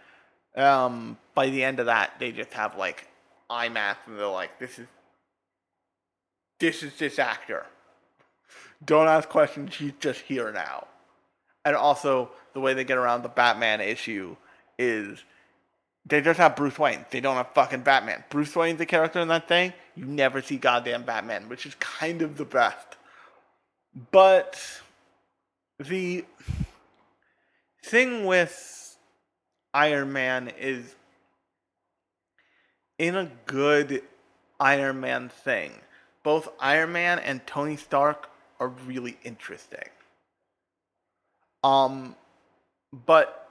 [0.56, 3.08] um, by the end of that, they just have like
[3.48, 4.86] eye masks and they're like, this is
[6.58, 7.66] this is this actor.
[8.84, 10.86] Don't ask questions, he's just here now.
[11.64, 14.36] And also, the way they get around the Batman issue
[14.78, 15.22] is
[16.04, 17.04] they just have Bruce Wayne.
[17.10, 18.24] They don't have fucking Batman.
[18.30, 19.72] Bruce Wayne's the character in that thing.
[19.94, 22.96] You never see goddamn Batman, which is kind of the best.
[24.10, 24.60] But
[25.78, 26.24] the
[27.84, 28.96] thing with
[29.74, 30.94] Iron Man is
[32.98, 34.02] in a good
[34.58, 35.72] Iron Man thing.
[36.22, 39.88] Both Iron Man and Tony Stark are really interesting.
[41.64, 42.16] Um,
[43.06, 43.48] but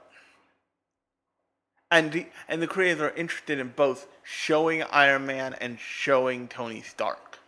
[1.90, 6.82] and the and the creators are interested in both showing Iron Man and showing Tony
[6.82, 7.40] Stark.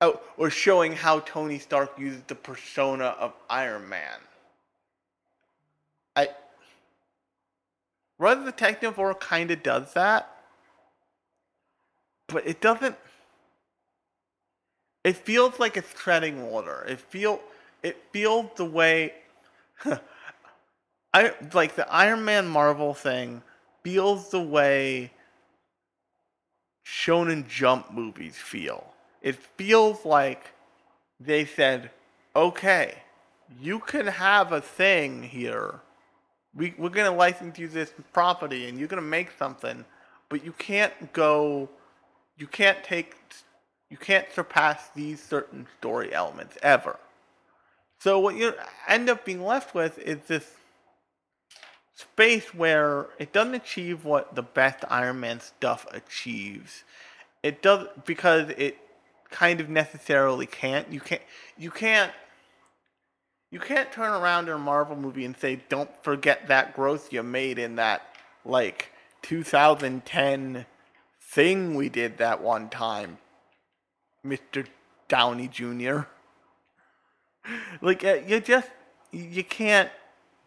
[0.00, 4.18] Oh, or showing how Tony Stark uses the persona of Iron Man.
[8.18, 10.30] Rise of the Technovore kind of does that,
[12.28, 12.96] but it doesn't.
[15.04, 16.84] It feels like it's treading water.
[16.88, 17.40] It feel
[17.86, 19.14] it feels the way
[21.14, 23.42] I like the Iron Man Marvel thing
[23.84, 25.12] feels the way
[26.84, 28.92] Shonen Jump movies feel.
[29.22, 30.50] It feels like
[31.20, 31.90] they said,
[32.34, 33.02] "Okay,
[33.60, 35.80] you can have a thing here.
[36.54, 39.84] We we're gonna license you this property, and you're gonna make something,
[40.28, 41.68] but you can't go.
[42.36, 43.14] You can't take.
[43.90, 46.98] You can't surpass these certain story elements ever."
[47.98, 48.54] So what you
[48.88, 50.44] end up being left with is this
[51.94, 56.84] space where it doesn't achieve what the best Iron Man stuff achieves.
[57.42, 58.76] It does because it
[59.30, 60.92] kind of necessarily can't.
[60.92, 61.22] You can't.
[61.56, 62.12] You can't.
[63.50, 67.22] You can't turn around in a Marvel movie and say, "Don't forget that growth you
[67.22, 68.02] made in that
[68.44, 70.66] like 2010
[71.20, 73.18] thing we did that one time,
[74.22, 74.64] Mister
[75.08, 76.00] Downey Jr."
[77.80, 78.70] like uh, you just
[79.12, 79.90] you can't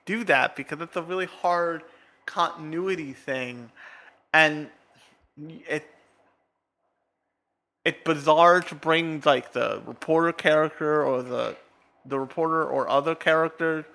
[0.05, 1.83] do that because it's a really hard
[2.25, 3.71] continuity thing.
[4.33, 4.69] And
[5.37, 5.85] it
[7.85, 11.55] it's bizarre to bring like the reporter character or the
[12.05, 13.85] the reporter or other characters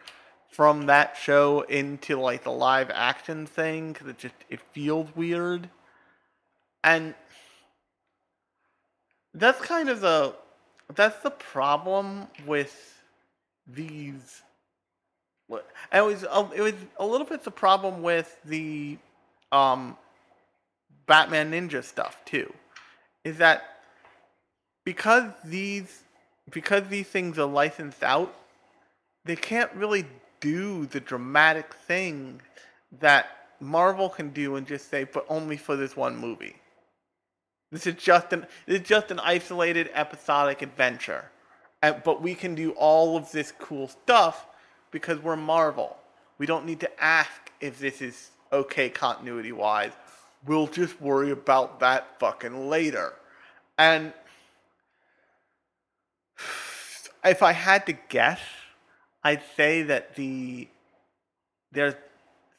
[0.48, 5.68] from that show into like the live action thing because it just it feels weird.
[6.82, 7.14] And
[9.32, 10.34] that's kind of the
[10.94, 12.93] that's the problem with
[13.66, 14.42] these.
[15.92, 18.96] It was a, it was a little bit the problem with the
[19.52, 19.96] um,
[21.06, 22.52] Batman Ninja stuff too,
[23.24, 23.62] is that
[24.84, 26.02] because these
[26.50, 28.34] because these things are licensed out,
[29.24, 30.06] they can't really
[30.40, 32.40] do the dramatic thing
[33.00, 33.26] that
[33.60, 36.56] Marvel can do and just say, but only for this one movie.
[37.72, 41.24] This is just an this is just an isolated episodic adventure
[41.92, 44.46] but we can do all of this cool stuff
[44.90, 45.96] because we're Marvel.
[46.38, 49.92] We don't need to ask if this is okay continuity wise.
[50.46, 53.14] We'll just worry about that fucking later.
[53.78, 54.12] And
[57.24, 58.40] if I had to guess,
[59.22, 60.68] I'd say that the
[61.72, 61.98] their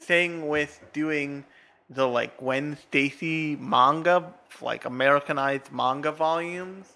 [0.02, 1.46] thing with doing
[1.90, 6.88] the like Gwen Stacy manga, like Americanized manga volumes,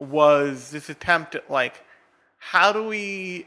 [0.00, 1.84] was this attempt at like,
[2.38, 3.46] how do we,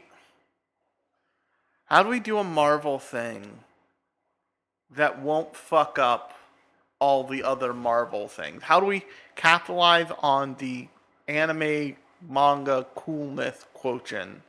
[1.86, 3.60] how do we do a Marvel thing
[4.90, 6.34] that won't fuck up
[6.98, 8.62] all the other Marvel things?
[8.62, 10.88] How do we capitalize on the
[11.28, 11.96] anime
[12.28, 14.42] manga coolness quotient,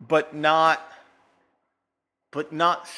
[0.00, 0.80] but not,
[2.30, 2.88] but not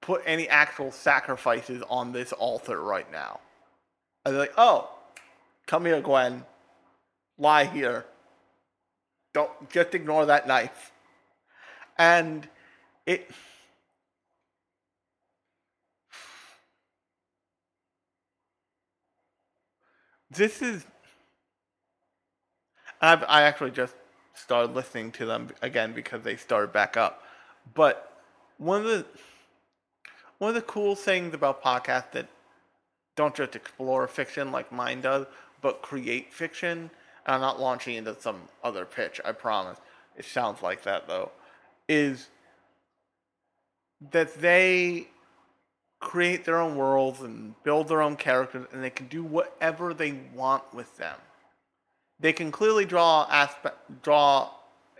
[0.00, 3.40] put any actual sacrifices on this altar right now.
[4.24, 4.88] I was like, oh,
[5.66, 6.44] come here, Gwen.
[7.38, 8.04] Lie here.
[9.32, 10.92] Don't just ignore that knife.
[11.96, 12.48] And
[13.06, 13.30] it
[20.30, 20.84] this is
[23.00, 23.94] I've, I actually just
[24.34, 27.22] started listening to them again because they started back up.
[27.74, 28.12] But
[28.58, 29.06] one of the
[30.38, 32.28] one of the cool things about podcasts that
[33.16, 35.26] don't just explore fiction like mine does,
[35.60, 36.90] but create fiction.
[37.26, 39.78] And I'm not launching into some other pitch, I promise.
[40.16, 41.30] It sounds like that though.
[41.88, 42.28] Is
[44.12, 45.08] that they
[46.00, 50.12] create their own worlds and build their own characters and they can do whatever they
[50.34, 51.16] want with them.
[52.20, 54.50] They can clearly draw aspect draw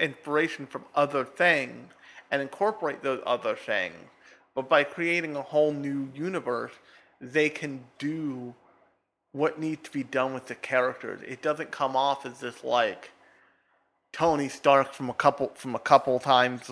[0.01, 1.93] inspiration from other things
[2.31, 3.97] and incorporate those other things
[4.59, 6.73] but by creating a whole new universe,
[7.21, 8.53] they can do
[9.39, 11.20] what needs to be done with the characters.
[11.26, 13.12] It doesn't come off as this like
[14.12, 16.68] Tony Stark from a couple from a couple times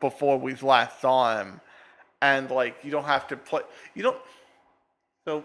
[0.00, 1.60] before we last saw him,
[2.22, 3.60] and like you don't have to play.
[3.94, 4.16] You don't.
[5.26, 5.44] So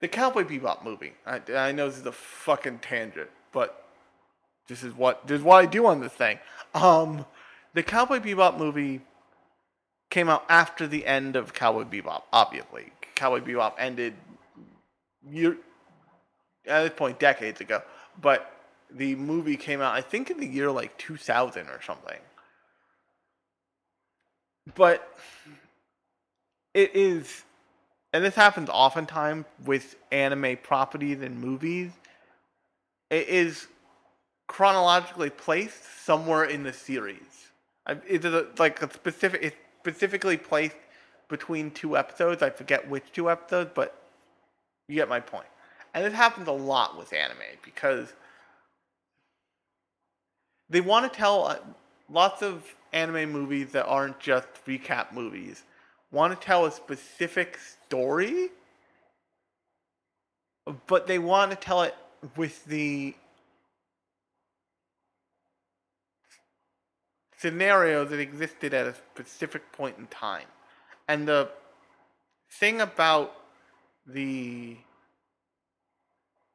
[0.00, 1.14] the Cowboy Bebop movie.
[1.26, 3.86] I, I know this is a fucking tangent, but
[4.68, 6.38] this is what this is what I do on this thing.
[6.74, 7.24] Um,
[7.72, 9.00] the Cowboy Bebop movie
[10.10, 12.24] came out after the end of Cowboy Bebop.
[12.30, 14.14] Obviously, Cowboy Bebop ended
[15.28, 15.56] year
[16.66, 17.82] at this point decades ago,
[18.20, 18.52] but
[18.90, 22.18] the movie came out I think in the year like 2000 or something.
[24.74, 25.08] But
[26.74, 27.44] it is
[28.12, 31.92] and this happens oftentimes with anime properties and movies.
[33.08, 33.68] It is
[34.48, 37.50] chronologically placed somewhere in the series.
[38.06, 40.76] It's like a specific it's specifically placed
[41.28, 42.42] between two episodes.
[42.42, 43.99] I forget which two episodes, but
[44.90, 45.46] you get my point.
[45.94, 48.12] And it happens a lot with anime because
[50.68, 51.58] they want to tell uh,
[52.08, 55.62] lots of anime movies that aren't just recap movies
[56.12, 58.48] want to tell a specific story,
[60.86, 61.94] but they want to tell it
[62.36, 63.14] with the
[67.38, 70.46] scenario that existed at a specific point in time.
[71.08, 71.48] And the
[72.50, 73.34] thing about
[74.12, 74.76] the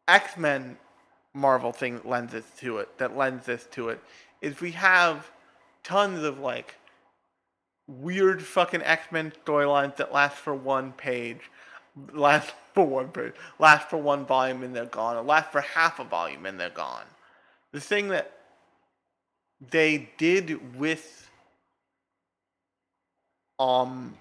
[0.08, 0.78] X Men
[1.34, 4.02] Marvel thing that lends this to it, that lends this to it,
[4.42, 5.30] is we have
[5.84, 6.76] tons of like
[7.88, 11.52] weird fucking X Men storylines that last for one page,
[12.14, 16.00] last for one page, last for one volume and they're gone, or last for half
[16.00, 17.06] a volume and they're gone.
[17.72, 18.32] The thing that
[19.72, 21.30] they did with
[23.58, 24.18] um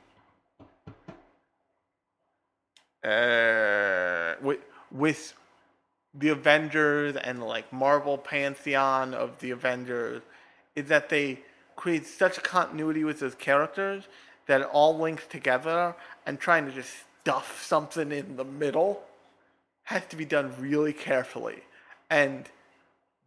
[3.05, 5.35] uh with with
[6.15, 10.23] the Avengers and like Marvel pantheon of the Avengers
[10.77, 11.41] is that they
[11.77, 14.05] create such continuity with those characters
[14.47, 15.95] that it all links together
[16.27, 16.91] and trying to just
[17.21, 19.03] stuff something in the middle
[19.85, 21.63] has to be done really carefully.
[22.11, 22.49] And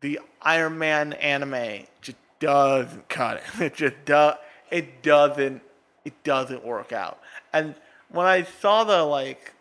[0.01, 3.43] the Iron Man anime just doesn't cut it.
[3.61, 4.35] It just does.
[4.71, 5.61] It doesn't.
[6.05, 7.19] It doesn't work out.
[7.51, 7.75] And
[8.09, 9.53] when I saw the like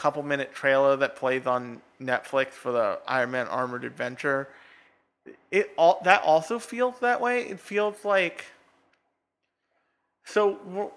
[0.00, 4.48] couple minute trailer that plays on Netflix for the Iron Man Armored Adventure,
[5.50, 7.42] it all that also feels that way.
[7.42, 8.46] It feels like
[10.24, 10.90] so.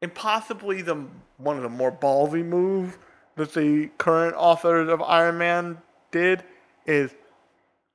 [0.00, 1.04] And possibly the
[1.36, 2.96] one of the more ballsy moves
[3.36, 5.76] that the current authors of Iron Man
[6.10, 6.42] did
[6.86, 7.10] is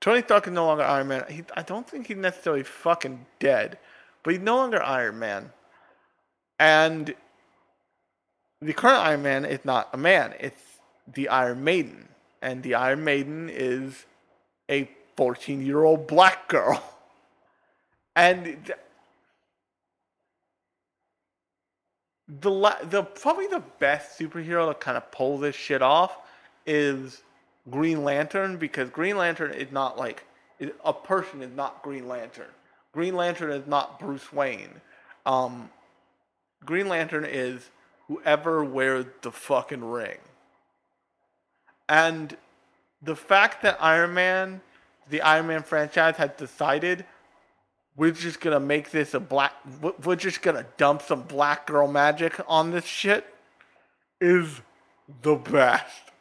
[0.02, 1.26] Tony Stark is no longer Iron Man.
[1.30, 3.80] He, I don't think he's necessarily fucking dead,
[4.22, 5.52] but he's no longer Iron Man.
[6.60, 7.16] And
[8.62, 10.62] the current Iron Man is not a man, it's
[11.14, 12.08] the Iron Maiden.
[12.42, 14.06] And the Iron Maiden is
[14.70, 16.84] a 14 year old black girl.
[18.16, 18.74] And
[22.28, 26.18] the, the probably the best superhero to kind of pull this shit off
[26.66, 27.22] is
[27.70, 30.26] Green Lantern because Green Lantern is not like
[30.84, 32.50] a person is not Green Lantern.
[32.92, 34.82] Green Lantern is not Bruce Wayne.
[35.26, 35.70] Um,
[36.66, 37.70] Green Lantern is
[38.10, 40.18] whoever wears the fucking ring.
[41.88, 42.36] And
[43.02, 44.62] the fact that Iron Man,
[45.10, 47.06] the Iron Man franchise, has decided
[47.96, 49.54] we're just gonna make this a black,
[50.04, 53.26] we're just gonna dump some black girl magic on this shit
[54.20, 54.60] is
[55.22, 56.12] the best.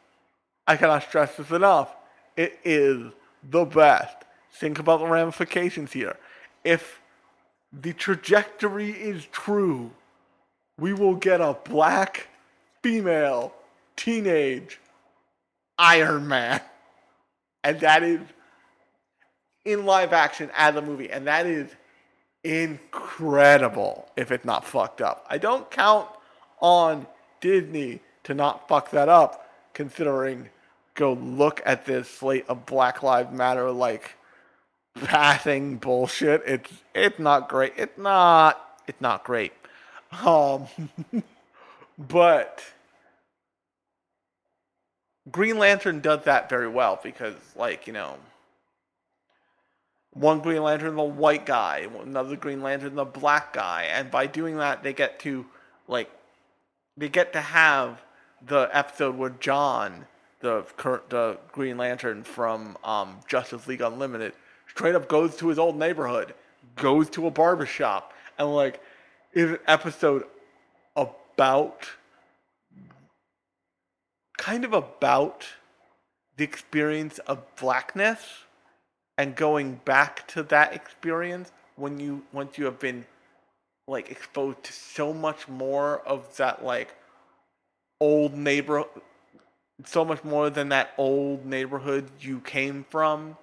[0.67, 1.95] I cannot stress this enough.
[2.37, 3.11] It is
[3.49, 4.15] the best.
[4.53, 6.17] Think about the ramifications here.
[6.63, 7.01] If
[7.73, 9.91] the trajectory is true,
[10.79, 12.27] we will get a black
[12.81, 13.53] female
[13.95, 14.79] teenage
[15.77, 16.61] Iron Man.
[17.63, 18.21] And that is
[19.65, 21.09] in live action as a movie.
[21.09, 21.69] And that is
[22.43, 25.25] incredible if it's not fucked up.
[25.29, 26.07] I don't count
[26.61, 27.07] on
[27.41, 30.49] Disney to not fuck that up, considering
[30.95, 34.15] go look at this slate of Black Lives Matter like
[35.05, 36.43] passing bullshit.
[36.45, 37.73] It's it's not great.
[37.77, 39.53] It's not it's not great.
[40.11, 40.67] Um
[41.97, 42.63] but
[45.31, 48.15] Green Lantern does that very well because like, you know,
[50.13, 54.57] one Green Lantern the white guy, another Green Lantern the black guy, and by doing
[54.57, 55.45] that they get to
[55.87, 56.09] like
[56.97, 58.01] they get to have
[58.45, 60.05] the episode where John,
[60.39, 64.33] the current the Green Lantern from um, Justice League Unlimited,
[64.67, 66.33] straight up goes to his old neighborhood,
[66.75, 68.81] goes to a barbershop, and like
[69.33, 70.23] is an episode
[70.95, 71.87] about
[74.37, 75.45] kind of about
[76.37, 78.19] the experience of blackness
[79.17, 83.05] and going back to that experience when you once you have been
[83.87, 86.95] like exposed to so much more of that like
[87.99, 88.87] old neighborhood
[89.85, 93.37] so much more than that old neighborhood you came from.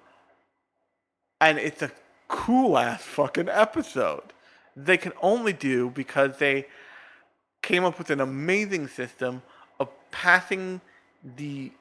[1.41, 1.91] And it's a
[2.27, 4.33] cool ass fucking episode
[4.77, 6.67] they can only do because they
[7.63, 9.41] came up with an amazing system
[9.79, 10.79] of passing
[11.35, 11.71] the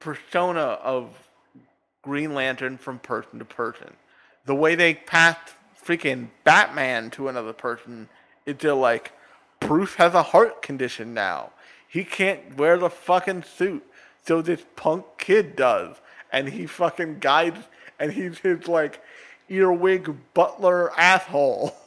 [0.00, 1.10] persona of
[2.02, 3.92] Green Lantern from person to person.
[4.46, 5.54] The way they passed
[5.84, 8.08] freaking Batman to another person
[8.46, 9.12] they're like,
[9.60, 11.50] Bruce has a heart condition now.
[11.88, 13.84] He can't wear the fucking suit.
[14.26, 15.96] So this punk kid does.
[16.32, 17.60] And he fucking guides,
[17.98, 19.00] and he's his like
[19.48, 21.74] earwig butler asshole.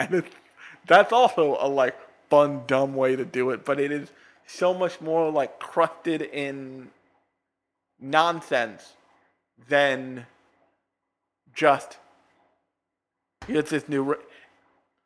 [0.00, 0.30] And it's,
[0.86, 1.96] that's also a like
[2.30, 4.12] fun, dumb way to do it, but it is
[4.46, 6.90] so much more like crusted in
[7.98, 8.92] nonsense
[9.68, 10.26] than
[11.52, 11.98] just
[13.48, 14.02] here's this new.
[14.02, 14.24] Ri-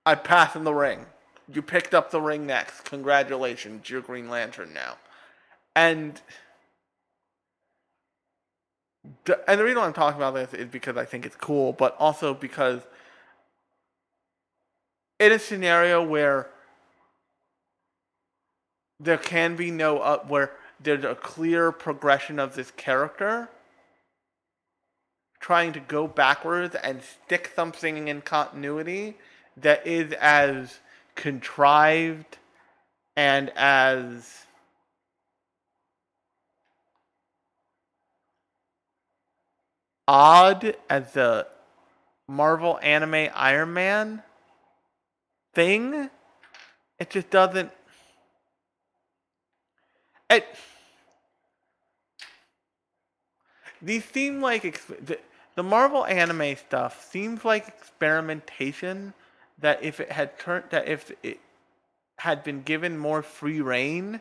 [0.04, 1.06] I pass in the ring.
[1.52, 2.84] You picked up the ring next.
[2.84, 4.96] Congratulations, you're Green Lantern now.
[5.74, 6.20] And
[9.48, 11.96] and the reason why I'm talking about this is because I think it's cool, but
[11.98, 12.82] also because
[15.18, 16.48] in a scenario where
[19.00, 23.48] there can be no up where there's a clear progression of this character
[25.40, 29.16] trying to go backwards and stick something in continuity
[29.56, 30.78] that is as
[31.16, 32.38] contrived
[33.16, 34.46] and as
[40.06, 41.46] odd as the
[42.28, 44.22] Marvel anime Iron Man
[45.54, 46.10] thing.
[46.98, 47.70] It just doesn't.
[50.30, 50.46] It.
[53.80, 55.18] These seem like the,
[55.56, 59.12] the Marvel anime stuff seems like experimentation
[59.58, 61.40] that if it had turned that if it
[62.18, 64.20] had been given more free reign,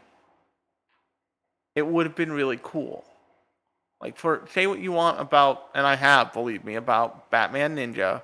[1.76, 3.06] it would have been really cool.
[4.02, 8.24] Like for say what you want about and I have, believe me, about Batman Ninja,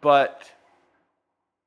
[0.00, 0.50] but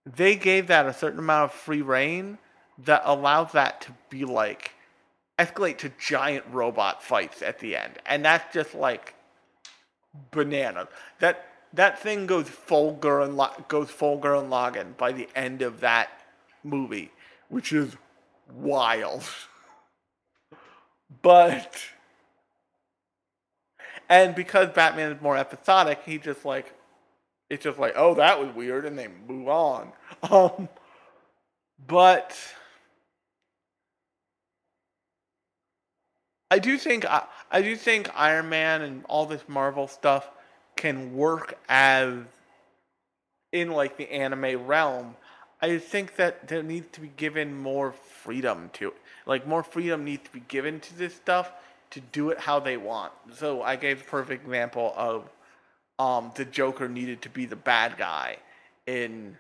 [0.05, 2.37] they gave that a certain amount of free reign
[2.79, 4.71] that allows that to be like
[5.39, 7.93] escalate to giant robot fights at the end.
[8.05, 9.15] And that's just like
[10.31, 10.87] banana.
[11.19, 16.09] That that thing goes full Gurren goes full Gurren Lagann by the end of that
[16.63, 17.11] movie,
[17.49, 17.95] which is
[18.53, 19.23] wild.
[21.21, 21.77] but
[24.10, 26.74] and because Batman is more episodic, he just like
[27.49, 29.91] it's just like, oh, that was weird, and they move on.
[30.32, 30.68] Um,
[31.86, 32.36] but
[36.49, 40.28] I do think I, I do think Iron Man and all this Marvel stuff
[40.76, 42.16] can work as
[43.51, 45.16] in like the anime realm.
[45.62, 48.97] I think that there needs to be given more freedom to it.
[49.26, 51.51] Like more freedom needs to be given to this stuff
[51.91, 53.13] to do it how they want.
[53.33, 55.29] So I gave a perfect example of
[55.99, 58.38] um, the Joker needed to be the bad guy
[58.85, 59.38] in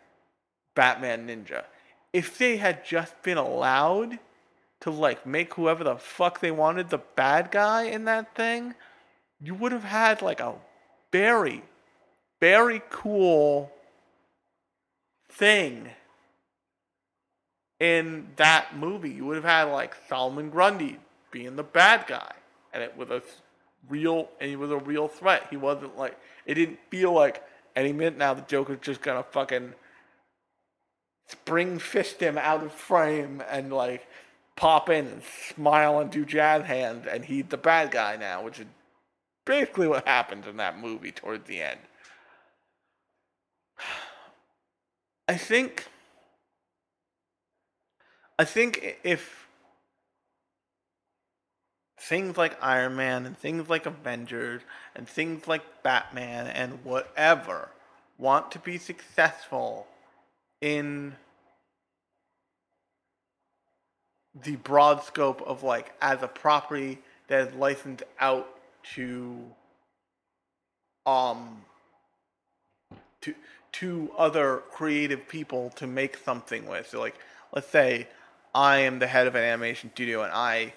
[0.75, 1.65] Batman Ninja.
[2.13, 4.19] If they had just been allowed
[4.81, 8.75] to like make whoever the fuck they wanted the bad guy in that thing,
[9.41, 10.55] you would have had like a
[11.11, 11.63] very,
[12.39, 13.71] very cool
[15.29, 15.89] thing
[17.79, 19.11] in that movie.
[19.11, 20.97] You would have had like Solomon Grundy
[21.31, 22.33] being the bad guy,
[22.73, 23.21] and it was a
[23.89, 25.47] real, and he was a real threat.
[25.49, 27.43] He wasn't like it didn't feel like
[27.75, 29.73] any minute now the Joker's just gonna fucking
[31.27, 34.07] spring fist him out of frame and like
[34.55, 38.59] pop in and smile and do jazz hands, and he's the bad guy now, which
[38.59, 38.65] is
[39.45, 41.79] basically what happens in that movie towards the end.
[45.29, 45.87] I think
[48.39, 49.46] I think if
[52.07, 54.61] things like Iron Man and things like Avengers
[54.95, 57.69] and things like Batman and whatever
[58.17, 59.85] want to be successful
[60.61, 61.15] in
[64.43, 68.47] the broad scope of like as a property that is licensed out
[68.95, 69.43] to
[71.05, 71.61] um
[73.19, 73.35] to
[73.73, 76.87] to other creative people to make something with.
[76.87, 77.15] So like
[77.51, 78.07] let's say
[78.55, 80.73] I am the head of an animation studio and I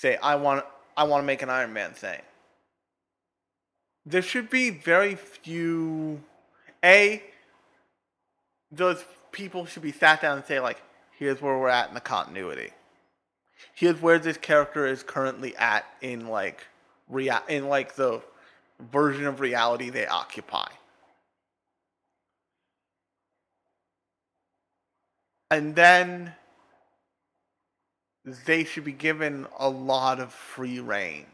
[0.00, 0.64] say I want
[0.96, 2.20] I want to make an Iron Man thing.
[4.06, 6.22] There should be very few
[6.82, 7.22] a
[8.72, 10.80] those people should be sat down and say like
[11.18, 12.70] here's where we're at in the continuity.
[13.74, 16.66] Here's where this character is currently at in like
[17.08, 18.22] rea- in like the
[18.90, 20.68] version of reality they occupy.
[25.50, 26.32] And then
[28.24, 31.26] they should be given a lot of free reign.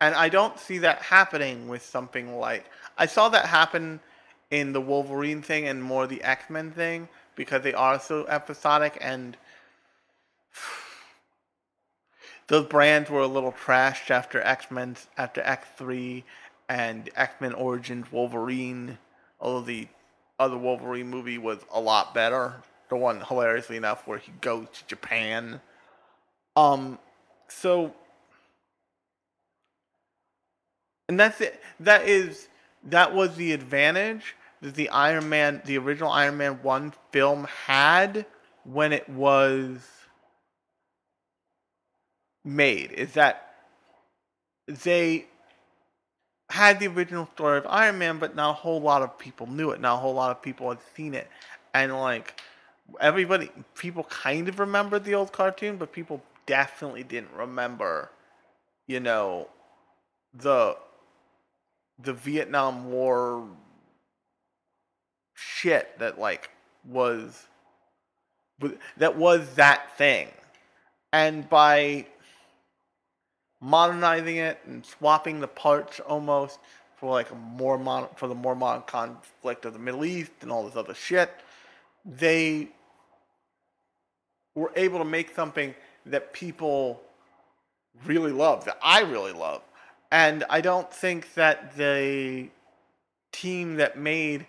[0.00, 2.64] And I don't see that happening with something like
[2.98, 4.00] I saw that happen
[4.50, 8.98] in the Wolverine thing and more the X Men thing because they are so episodic
[9.00, 9.36] and
[12.48, 16.24] those brands were a little trashed after X Men after X three
[16.68, 18.98] and X Men Origins Wolverine.
[19.40, 19.88] Although the
[20.38, 22.62] other Wolverine movie was a lot better
[22.92, 25.62] the one hilariously enough where he goes to Japan.
[26.56, 26.98] Um,
[27.48, 27.94] so,
[31.08, 31.58] and that's it.
[31.80, 32.48] That is
[32.84, 38.26] that was the advantage that the Iron Man, the original Iron Man one film had
[38.64, 39.80] when it was
[42.44, 42.92] made.
[42.92, 43.54] Is that
[44.66, 45.24] they
[46.50, 49.70] had the original story of Iron Man, but not a whole lot of people knew
[49.70, 49.80] it.
[49.80, 51.30] Not a whole lot of people had seen it,
[51.72, 52.38] and like
[53.00, 58.10] everybody people kind of remembered the old cartoon, but people definitely didn't remember,
[58.86, 59.48] you know,
[60.34, 60.76] the
[61.98, 63.46] the Vietnam War
[65.34, 66.50] shit that like
[66.84, 67.46] was
[68.96, 70.28] that was that thing.
[71.12, 72.06] And by
[73.60, 76.58] modernizing it and swapping the parts almost
[76.96, 80.50] for like a more mon- for the more modern conflict of the Middle East and
[80.50, 81.30] all this other shit,
[82.04, 82.68] they
[84.54, 85.74] were able to make something
[86.06, 87.00] that people
[88.04, 89.62] really love, that I really love.
[90.10, 92.48] And I don't think that the
[93.32, 94.46] team that made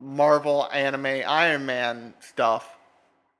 [0.00, 2.76] Marvel anime Iron Man stuff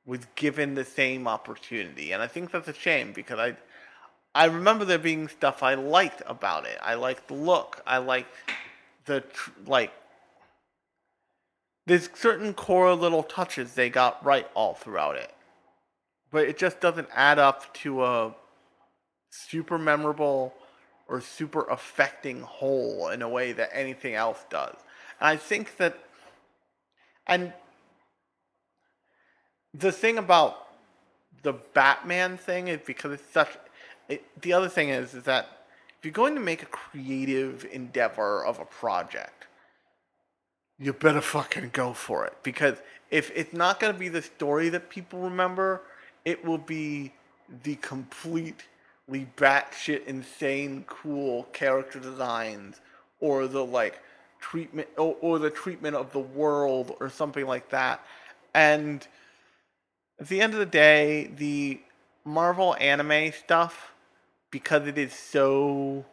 [0.04, 2.12] was given the same opportunity.
[2.12, 3.56] And I think that's a shame because I
[4.34, 6.78] I remember there being stuff I liked about it.
[6.82, 7.82] I liked the look.
[7.86, 8.34] I liked
[9.04, 9.22] the
[9.66, 9.92] like
[11.86, 15.32] there's certain core little touches they got right all throughout it
[16.32, 18.34] but it just doesn't add up to a
[19.30, 20.54] super memorable
[21.08, 24.74] or super affecting whole in a way that anything else does.
[25.20, 25.98] And I think that,
[27.26, 27.52] and
[29.74, 30.68] the thing about
[31.42, 33.50] the Batman thing is because it's such.
[34.08, 35.46] It, the other thing is is that
[35.98, 39.46] if you're going to make a creative endeavor of a project,
[40.82, 42.78] you better fucking go for it because
[43.10, 45.82] if it's not going to be the story that people remember
[46.24, 47.12] it will be
[47.62, 52.80] the completely batshit insane cool character designs
[53.20, 54.00] or the like
[54.40, 58.04] treatment or, or the treatment of the world or something like that.
[58.54, 59.06] And
[60.20, 61.80] at the end of the day, the
[62.24, 63.92] Marvel anime stuff,
[64.50, 66.04] because it is so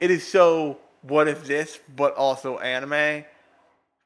[0.00, 3.24] it is so what if this but also anime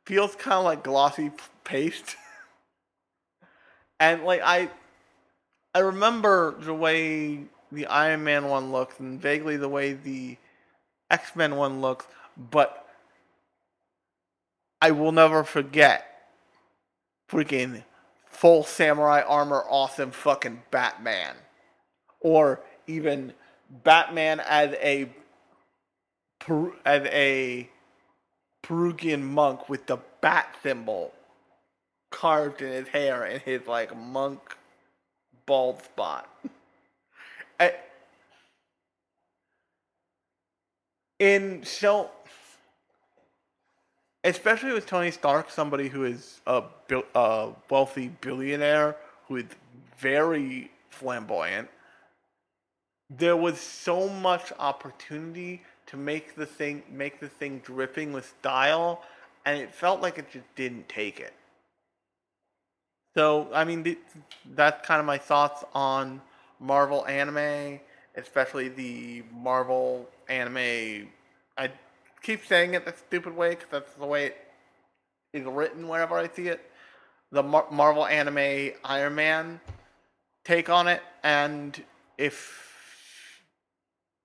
[0.05, 1.31] feels kind of like glossy
[1.65, 2.17] paste.
[4.01, 4.71] And like I,
[5.75, 7.41] I remember the way
[7.73, 10.37] the Iron Man one looks and vaguely the way the
[11.11, 12.87] X Men one looks, but
[14.81, 16.07] I will never forget
[17.29, 17.83] freaking
[18.27, 21.35] full samurai armor, awesome fucking Batman,
[22.21, 23.33] or even
[23.83, 25.09] Batman as a
[26.85, 27.69] as a
[28.63, 31.13] Peruvian monk with the bat symbol
[32.11, 34.57] carved in his hair and his like monk
[35.47, 36.29] bald spot.
[37.61, 37.73] I, eh,
[41.19, 42.11] in so
[44.25, 46.63] especially with Tony Stark, somebody who is a,
[47.15, 49.47] a wealthy billionaire who is
[49.99, 51.69] very flamboyant,
[53.11, 59.03] there was so much opportunity to make the thing make the thing dripping with style,
[59.45, 61.33] and it felt like it just didn't take it.
[63.17, 63.97] So I mean,
[64.55, 66.21] that's kind of my thoughts on
[66.61, 67.81] Marvel anime,
[68.17, 71.09] especially the Marvel anime.
[71.57, 71.71] I
[72.23, 74.37] keep saying it the stupid way because that's the way it
[75.33, 76.61] is written wherever I see it.
[77.33, 79.61] The Mar- Marvel anime Iron Man
[80.45, 81.83] take on it, and
[82.19, 83.43] if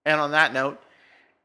[0.06, 0.82] and on that note,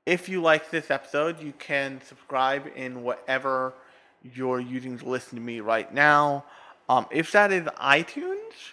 [0.09, 3.75] if you like this episode, you can subscribe in whatever
[4.23, 6.47] you're using to listen to me right now.
[6.89, 8.73] Um, if that is iTunes,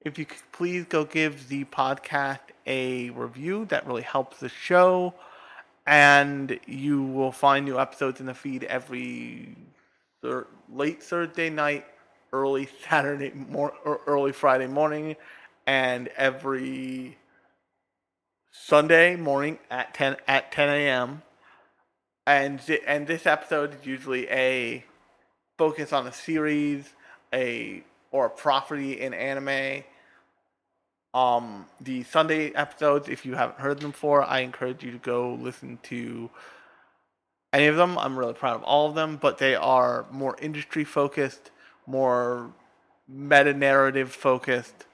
[0.00, 5.14] if you could please go give the podcast a review, that really helps the show.
[5.86, 9.56] And you will find new episodes in the feed every
[10.22, 11.86] thir- late Thursday night,
[12.32, 15.14] early Saturday mor- or early Friday morning,
[15.68, 17.16] and every
[18.56, 21.22] Sunday morning at 10 at 10 a.m.
[22.24, 24.84] And and this episode is usually a
[25.58, 26.88] focus on a series,
[27.32, 27.82] a
[28.12, 29.82] or a property in anime.
[31.12, 35.34] Um, the Sunday episodes, if you haven't heard them before, I encourage you to go
[35.34, 36.30] listen to
[37.52, 37.98] any of them.
[37.98, 41.50] I'm really proud of all of them, but they are more industry focused,
[41.86, 42.52] more
[43.08, 44.86] meta narrative focused,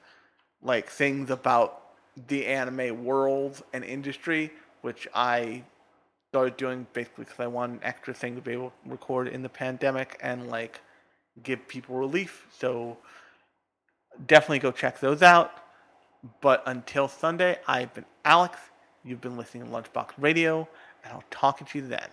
[0.63, 1.80] like things about
[2.29, 4.51] the anime world and industry,
[4.83, 5.63] which I
[6.31, 9.43] started doing basically because I wanted an extra thing to be able to record in
[9.43, 10.81] the pandemic and like
[11.43, 12.47] give people relief.
[12.57, 12.99] So
[14.27, 15.53] definitely go check those out.
[16.41, 18.59] But until Sunday, I've been Alex.
[19.05, 20.69] You've been listening to Lunchbox Radio,
[21.03, 22.09] and I'll talk to you then.